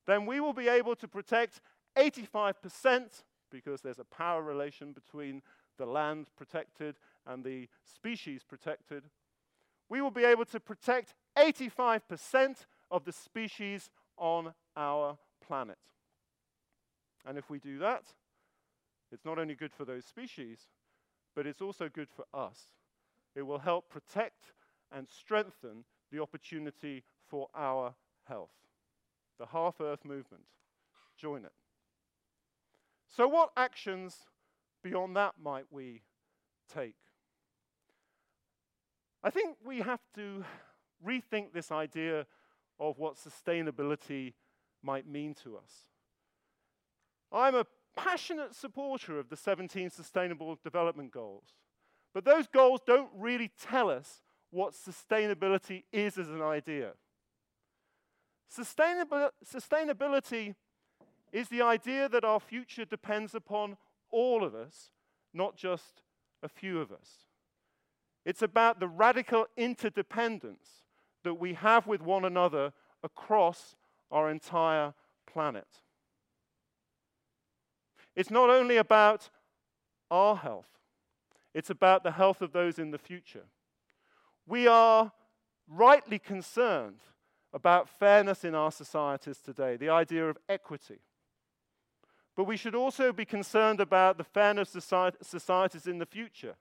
then 0.07 0.27
we 0.27 0.41
will 0.41 0.53
be 0.53 0.69
able 0.69 0.95
to 0.97 1.09
protect 1.09 1.61
85% 1.97 3.23
because 3.51 3.81
there's 3.81 3.99
a 3.99 4.05
power 4.05 4.43
relation 4.43 4.93
between 4.93 5.43
the 5.79 5.87
land 5.87 6.29
protected 6.37 6.97
and 7.27 7.45
the 7.45 7.69
species 7.85 8.43
protected. 8.43 9.05
We 9.89 10.01
will 10.01 10.11
be 10.11 10.25
able 10.25 10.45
to 10.47 10.61
protect 10.61 11.15
85% 11.37 12.67
of 12.91 13.05
the 13.05 13.13
species 13.13 13.91
on 14.17 14.55
our 14.77 15.19
planet. 15.47 15.79
And 17.27 17.37
if 17.37 17.51
we 17.51 17.59
do 17.59 17.79
that, 17.79 18.05
it's 19.13 19.25
not 19.25 19.39
only 19.39 19.55
good 19.55 19.73
for 19.73 19.85
those 19.85 20.05
species, 20.05 20.69
but 21.37 21.47
it's 21.47 21.61
also 21.61 21.89
good 21.89 22.09
for 22.09 22.25
us. 22.35 22.71
It 23.37 23.43
will 23.43 23.59
help 23.59 23.91
protect 23.91 24.55
and 24.91 25.07
strengthen 25.07 25.85
the 26.11 26.21
opportunity 26.21 27.05
for 27.29 27.49
our 27.55 27.95
health. 28.25 28.51
The 29.39 29.47
Half 29.47 29.81
Earth 29.81 30.05
Movement. 30.05 30.45
Join 31.19 31.45
it. 31.45 31.53
So, 33.15 33.29
what 33.29 33.51
actions 33.57 34.17
beyond 34.83 35.15
that 35.17 35.35
might 35.41 35.67
we 35.71 36.03
take? 36.73 36.97
I 39.23 39.31
think 39.31 39.57
we 39.65 39.81
have 39.81 40.01
to 40.15 40.45
rethink 41.07 41.53
this 41.53 41.71
idea 41.71 42.27
of 42.81 42.99
what 42.99 43.17
sustainability 43.17 44.35
might 44.83 45.07
mean 45.07 45.35
to 45.45 45.57
us. 45.57 45.73
I'm 47.31 47.55
a 47.55 47.67
passionate 47.97 48.55
supporter 48.55 49.19
of 49.19 49.29
the 49.29 49.37
17 49.37 49.91
Sustainable 49.91 50.59
Development 50.63 51.11
Goals, 51.11 51.55
but 52.15 52.25
those 52.25 52.47
goals 52.47 52.81
don't 52.87 53.11
really 53.17 53.51
tell 53.61 53.91
us 53.91 54.23
what 54.51 54.75
sustainability 54.75 55.85
is 55.93 56.17
as 56.19 56.29
an 56.29 56.43
idea. 56.43 56.93
Sustainabil- 58.55 59.31
sustainability 59.45 60.55
is 61.33 61.49
the 61.49 61.63
idea 61.63 62.09
that 62.09 62.25
our 62.25 62.41
future 62.41 62.85
depends 62.85 63.35
upon 63.35 63.77
all 64.11 64.45
of 64.45 64.55
us, 64.55 64.91
not 65.35 65.57
just 65.57 66.03
a 66.43 66.49
few 66.49 66.81
of 66.81 66.93
us. 66.93 67.27
It's 68.25 68.43
about 68.43 68.81
the 68.81 68.89
radical 68.89 69.47
interdependence 69.57 70.85
that 71.23 71.35
we 71.35 71.55
have 71.55 71.87
with 71.87 72.01
one 72.01 72.25
another 72.25 72.73
across 73.03 73.77
our 74.11 74.31
entire 74.31 74.95
planet. 75.27 75.67
It's 78.17 78.31
not 78.31 78.49
only 78.51 78.79
about 78.79 79.29
our 80.11 80.37
health, 80.37 80.69
it's 81.55 81.71
about 81.71 82.03
the 82.03 82.13
health 82.13 82.41
of 82.41 82.53
those 82.53 82.79
in 82.79 82.91
the 82.91 82.99
future. 82.99 83.45
We 84.47 84.67
are 84.67 85.13
rightly 85.69 86.19
concerned 86.19 87.01
about 87.53 87.89
fairness 87.89 88.45
in 88.45 88.55
our 88.55 88.73
societies 88.73 89.39
today, 89.39 89.77
the 89.77 89.89
idea 89.91 90.29
of 90.29 90.39
equity. 90.49 90.99
But 92.37 92.45
we 92.45 92.57
should 92.57 92.75
also 92.75 93.13
be 93.13 93.25
concerned 93.25 93.81
about 93.81 94.19
the 94.19 94.25
fairness 94.25 94.75
of 94.75 95.15
societies 95.23 95.87
in 95.87 95.99
the 95.99 96.07
future, 96.07 96.57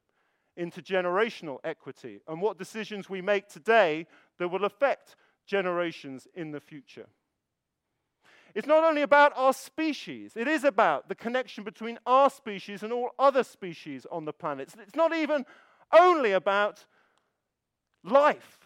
intergenerational 0.57 1.59
equity, 1.63 2.21
and 2.27 2.41
what 2.41 2.57
decisions 2.57 3.09
we 3.09 3.21
make 3.21 3.49
today 3.49 4.07
that 4.39 4.47
will 4.47 4.63
affect 4.63 5.15
generations 5.45 6.27
in 6.33 6.51
the 6.51 6.61
future. 6.61 7.07
It's 8.55 8.67
not 8.67 8.85
only 8.85 9.01
about 9.01 9.33
our 9.35 9.51
species, 9.51 10.37
it 10.37 10.47
is 10.47 10.63
about 10.63 11.09
the 11.09 11.15
connection 11.15 11.65
between 11.65 11.99
our 12.05 12.29
species 12.29 12.83
and 12.83 12.93
all 12.93 13.11
other 13.19 13.43
species 13.43 14.07
on 14.09 14.23
the 14.23 14.31
planet. 14.31 14.73
It's 14.81 14.95
not 14.95 15.13
even 15.13 15.45
only 15.91 16.31
about 16.31 16.85
life, 18.03 18.59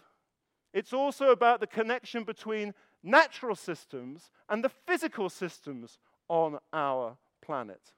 it's 0.72 0.92
also 0.92 1.30
about 1.30 1.58
the 1.58 1.66
connection 1.66 2.22
between 2.22 2.72
natural 3.02 3.56
systems 3.56 4.30
and 4.48 4.62
the 4.62 4.68
physical 4.68 5.28
systems 5.28 5.98
on 6.28 6.58
our 6.72 7.16
planet. 7.42 7.92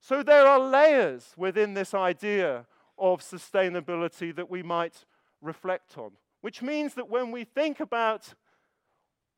So 0.00 0.22
there 0.22 0.46
are 0.46 0.60
layers 0.60 1.34
within 1.36 1.74
this 1.74 1.92
idea 1.92 2.66
of 2.96 3.20
sustainability 3.20 4.34
that 4.36 4.48
we 4.48 4.62
might 4.62 5.04
reflect 5.40 5.98
on, 5.98 6.12
which 6.40 6.62
means 6.62 6.94
that 6.94 7.10
when 7.10 7.32
we 7.32 7.42
think 7.42 7.80
about 7.80 8.34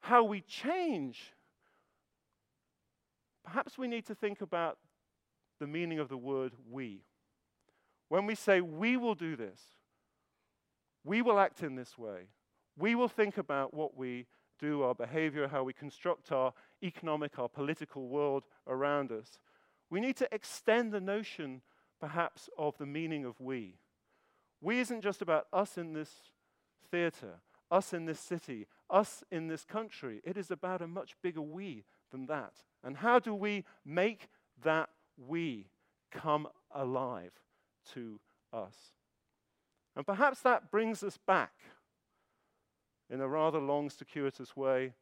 how 0.01 0.25
we 0.25 0.41
change, 0.41 1.35
perhaps 3.45 3.79
we 3.79 3.89
need 3.89 4.07
to 4.07 4.15
think 4.15 4.41
about 4.41 4.79
the 5.59 5.67
meaning 5.67 5.99
of 5.99 6.09
the 6.09 6.17
word 6.17 6.53
we. 6.71 7.03
When 8.09 8.27
we 8.27 8.35
say 8.35 8.61
we 8.61 8.97
will 8.97 9.15
do 9.15 9.37
this, 9.37 9.61
we 11.05 11.23
will 11.23 11.39
act 11.39 11.63
in 11.63 11.77
this 11.77 11.97
way, 11.97 12.29
we 12.77 12.95
will 12.95 13.09
think 13.09 13.39
about 13.39 13.73
what 13.73 13.97
we 13.97 14.27
do, 14.59 14.83
our 14.83 14.95
behavior, 14.95 15.49
how 15.49 15.63
we 15.63 15.73
construct 15.73 16.33
our 16.33 16.53
economic, 16.83 17.39
our 17.39 17.49
political 17.49 18.09
world 18.09 18.45
around 18.67 19.11
us, 19.11 19.39
we 19.91 20.01
need 20.01 20.17
to 20.17 20.33
extend 20.33 20.93
the 20.93 21.01
notion, 21.01 21.63
perhaps, 21.99 22.49
of 22.57 22.77
the 22.79 22.87
meaning 22.87 23.25
of 23.25 23.41
we. 23.41 23.77
We 24.61 24.79
isn't 24.79 25.01
just 25.01 25.23
about 25.23 25.47
us 25.53 25.79
in 25.79 25.95
this 25.95 26.11
theater, 26.91 27.41
us 27.71 27.93
in 27.93 28.05
this 28.05 28.21
city, 28.21 28.67
us 28.91 29.23
in 29.31 29.49
this 29.49 29.65
country. 29.65 30.21
It 30.25 30.37
is 30.37 30.51
about 30.51 30.83
a 30.83 30.87
much 30.87 31.15
bigger 31.23 31.43
we 31.43 31.85
than 32.11 32.27
that. 32.27 32.53
And 32.83 32.97
how 32.97 33.19
do 33.19 33.35
we 33.35 33.65
make 33.85 34.29
that 34.63 34.91
we 35.17 35.67
come 36.11 36.49
alive 36.75 37.33
to 37.95 38.19
us? 38.53 38.75
And 39.97 40.07
perhaps 40.07 40.41
that 40.41 40.71
brings 40.71 41.03
us 41.03 41.19
back 41.27 41.53
in 43.11 43.21
a 43.21 43.29
rather 43.29 43.59
long, 43.59 43.91
circuitous 43.91 44.57
way 44.57 44.93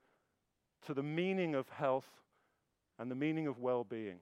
to 0.86 0.94
the 0.94 1.02
meaning 1.02 1.54
of 1.54 1.68
health 1.68 2.08
and 2.98 3.10
the 3.10 3.14
meaning 3.14 3.46
of 3.46 3.58
well 3.58 3.84
being. 3.84 4.18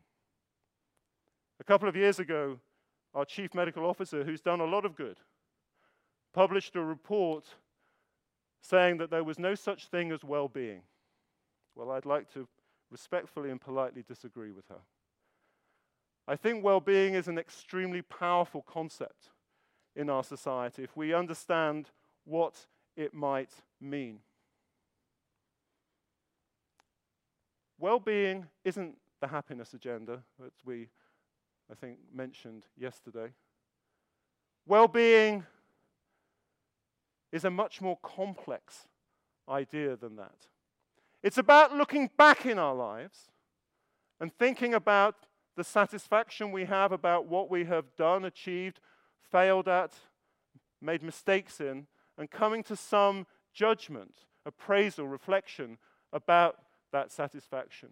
A 1.61 1.65
couple 1.65 1.89
of 1.89 1.97
years 1.97 2.19
ago, 2.19 2.59
our 3.15 3.25
chief 3.25 3.55
medical 3.55 3.85
officer, 3.85 4.25
who's 4.25 4.41
done 4.41 4.61
a 4.61 4.67
lot 4.67 4.85
of 4.85 4.95
good, 4.95 5.19
published 6.35 6.77
a 6.77 6.83
report 6.83 7.47
saying 8.67 8.99
that 8.99 9.11
there 9.11 9.25
was 9.25 9.39
no 9.39 9.55
such 9.55 9.87
thing 9.87 10.11
as 10.11 10.25
well 10.25 10.49
being. 10.49 10.83
Well, 11.75 11.91
I'd 11.91 12.07
like 12.07 12.33
to 12.35 12.49
respectfully 12.91 13.51
and 13.51 13.61
politely 13.61 14.03
disagree 14.07 14.51
with 14.51 14.67
her. 14.69 14.81
I 16.29 16.37
think 16.37 16.65
well 16.65 16.81
being 16.81 17.15
is 17.15 17.29
an 17.29 17.39
extremely 17.39 18.03
powerful 18.03 18.63
concept 18.63 19.31
in 19.95 20.11
our 20.11 20.25
society 20.25 20.83
if 20.83 20.97
we 20.97 21.15
understand 21.15 21.91
what 22.25 22.67
it 22.97 23.15
might 23.15 23.51
mean. 23.81 24.19
Well 27.79 28.01
being 28.01 28.47
isn't 28.65 28.97
the 29.21 29.29
happiness 29.29 29.75
agenda 29.75 30.23
that 30.41 30.53
we, 30.65 30.89
I 31.71 31.75
think, 31.75 31.99
mentioned 32.13 32.67
yesterday. 32.77 33.29
Well 34.67 34.89
being 34.89 35.45
is 37.37 37.44
a 37.44 37.51
much 37.51 37.83
more 37.83 37.99
complex 38.03 38.88
idea 39.46 39.94
than 39.94 40.16
that. 40.16 40.49
It's 41.22 41.37
about 41.37 41.77
looking 41.77 42.09
back 42.16 42.46
in 42.46 42.59
our 42.59 42.75
lives 42.75 43.31
and 44.18 44.33
thinking 44.33 44.72
about 44.72 45.14
the 45.55 45.62
satisfaction 45.62 46.51
we 46.51 46.64
have 46.64 46.92
about 46.92 47.27
what 47.27 47.51
we 47.51 47.64
have 47.66 47.94
done, 47.94 48.25
achieved, 48.25 48.81
failed 49.31 49.68
at, 49.68 49.92
made 50.81 51.03
mistakes 51.03 51.61
in, 51.61 51.87
and 52.16 52.31
coming 52.31 52.62
to 52.62 52.75
some 52.75 53.27
judgment, 53.53 54.14
appraisal, 54.46 55.07
reflection 55.07 55.77
about 56.14 56.57
that 56.92 57.12
satisfaction. 57.12 57.90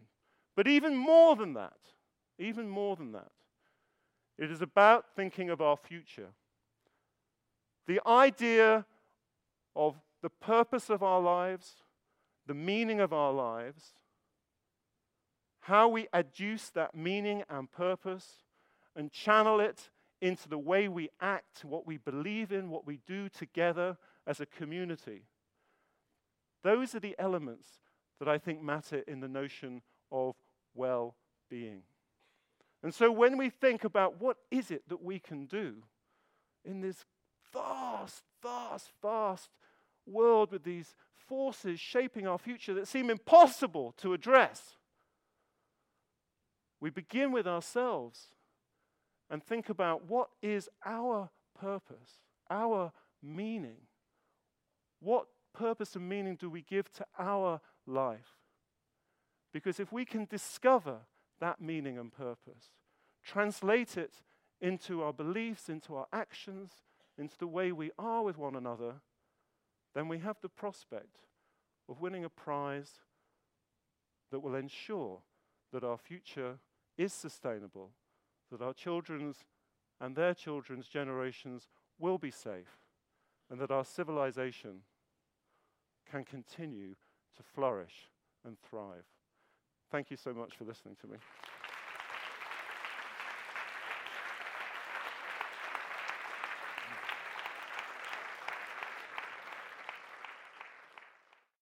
But 0.56 0.66
even 0.66 0.96
more 0.96 1.36
than 1.36 1.52
that, 1.52 1.78
even 2.38 2.68
more 2.68 2.96
than 2.96 3.12
that, 3.12 3.32
it 4.38 4.50
is 4.50 4.62
about 4.62 5.04
thinking 5.14 5.50
of 5.50 5.60
our 5.60 5.76
future. 5.76 6.28
The 7.86 8.00
idea 8.06 8.86
of 9.76 10.00
the 10.22 10.30
purpose 10.30 10.90
of 10.90 11.02
our 11.02 11.20
lives, 11.20 11.82
the 12.46 12.54
meaning 12.54 13.00
of 13.00 13.12
our 13.12 13.32
lives, 13.32 13.94
how 15.60 15.88
we 15.88 16.08
adduce 16.12 16.70
that 16.72 16.94
meaning 16.94 17.42
and 17.48 17.70
purpose 17.70 18.44
and 18.94 19.10
channel 19.10 19.60
it 19.60 19.90
into 20.20 20.48
the 20.48 20.58
way 20.58 20.88
we 20.88 21.08
act, 21.20 21.64
what 21.64 21.86
we 21.86 21.96
believe 21.96 22.52
in, 22.52 22.70
what 22.70 22.86
we 22.86 23.00
do 23.06 23.28
together 23.28 23.96
as 24.26 24.40
a 24.40 24.46
community. 24.46 25.22
Those 26.62 26.94
are 26.94 27.00
the 27.00 27.16
elements 27.18 27.68
that 28.18 28.28
I 28.28 28.38
think 28.38 28.62
matter 28.62 29.02
in 29.06 29.20
the 29.20 29.28
notion 29.28 29.82
of 30.10 30.34
well 30.74 31.16
being. 31.50 31.82
And 32.82 32.94
so 32.94 33.10
when 33.10 33.36
we 33.38 33.50
think 33.50 33.84
about 33.84 34.20
what 34.20 34.36
is 34.50 34.70
it 34.70 34.88
that 34.88 35.02
we 35.02 35.18
can 35.18 35.46
do 35.46 35.76
in 36.64 36.80
this 36.80 37.04
vast, 37.52 38.22
vast, 38.42 38.90
vast 39.00 39.50
world 40.06 40.50
with 40.50 40.64
these 40.64 40.94
forces 41.26 41.80
shaping 41.80 42.26
our 42.26 42.38
future 42.38 42.74
that 42.74 42.88
seem 42.88 43.10
impossible 43.10 43.94
to 43.98 44.12
address, 44.12 44.76
we 46.80 46.90
begin 46.90 47.32
with 47.32 47.46
ourselves 47.46 48.28
and 49.30 49.42
think 49.42 49.68
about 49.68 50.04
what 50.04 50.28
is 50.42 50.68
our 50.84 51.30
purpose, 51.58 52.18
our 52.50 52.92
meaning. 53.22 53.78
What 55.00 55.26
purpose 55.54 55.96
and 55.96 56.08
meaning 56.08 56.36
do 56.36 56.50
we 56.50 56.62
give 56.62 56.92
to 56.92 57.06
our 57.18 57.60
life? 57.86 58.36
Because 59.52 59.80
if 59.80 59.92
we 59.92 60.04
can 60.04 60.26
discover 60.26 60.98
that 61.40 61.60
meaning 61.60 61.96
and 61.98 62.12
purpose, 62.12 62.72
translate 63.22 63.96
it 63.96 64.22
into 64.60 65.02
our 65.02 65.12
beliefs, 65.12 65.68
into 65.68 65.94
our 65.96 66.06
actions, 66.12 66.72
into 67.16 67.38
the 67.38 67.46
way 67.46 67.72
we 67.72 67.90
are 67.98 68.22
with 68.22 68.36
one 68.36 68.56
another, 68.56 68.96
then 69.94 70.08
we 70.08 70.18
have 70.18 70.36
the 70.40 70.48
prospect 70.48 71.18
of 71.88 72.00
winning 72.00 72.24
a 72.24 72.28
prize 72.28 73.00
that 74.30 74.40
will 74.40 74.54
ensure 74.54 75.20
that 75.72 75.84
our 75.84 75.98
future 75.98 76.58
is 76.96 77.12
sustainable, 77.12 77.90
that 78.50 78.62
our 78.62 78.72
children's 78.72 79.44
and 80.00 80.16
their 80.16 80.34
children's 80.34 80.88
generations 80.88 81.68
will 81.98 82.18
be 82.18 82.30
safe, 82.30 82.78
and 83.50 83.60
that 83.60 83.70
our 83.70 83.84
civilization 83.84 84.80
can 86.10 86.24
continue 86.24 86.94
to 87.36 87.42
flourish 87.42 88.10
and 88.44 88.56
thrive. 88.68 89.04
Thank 89.90 90.10
you 90.10 90.16
so 90.16 90.34
much 90.34 90.56
for 90.56 90.64
listening 90.64 90.96
to 91.00 91.06
me. 91.06 91.16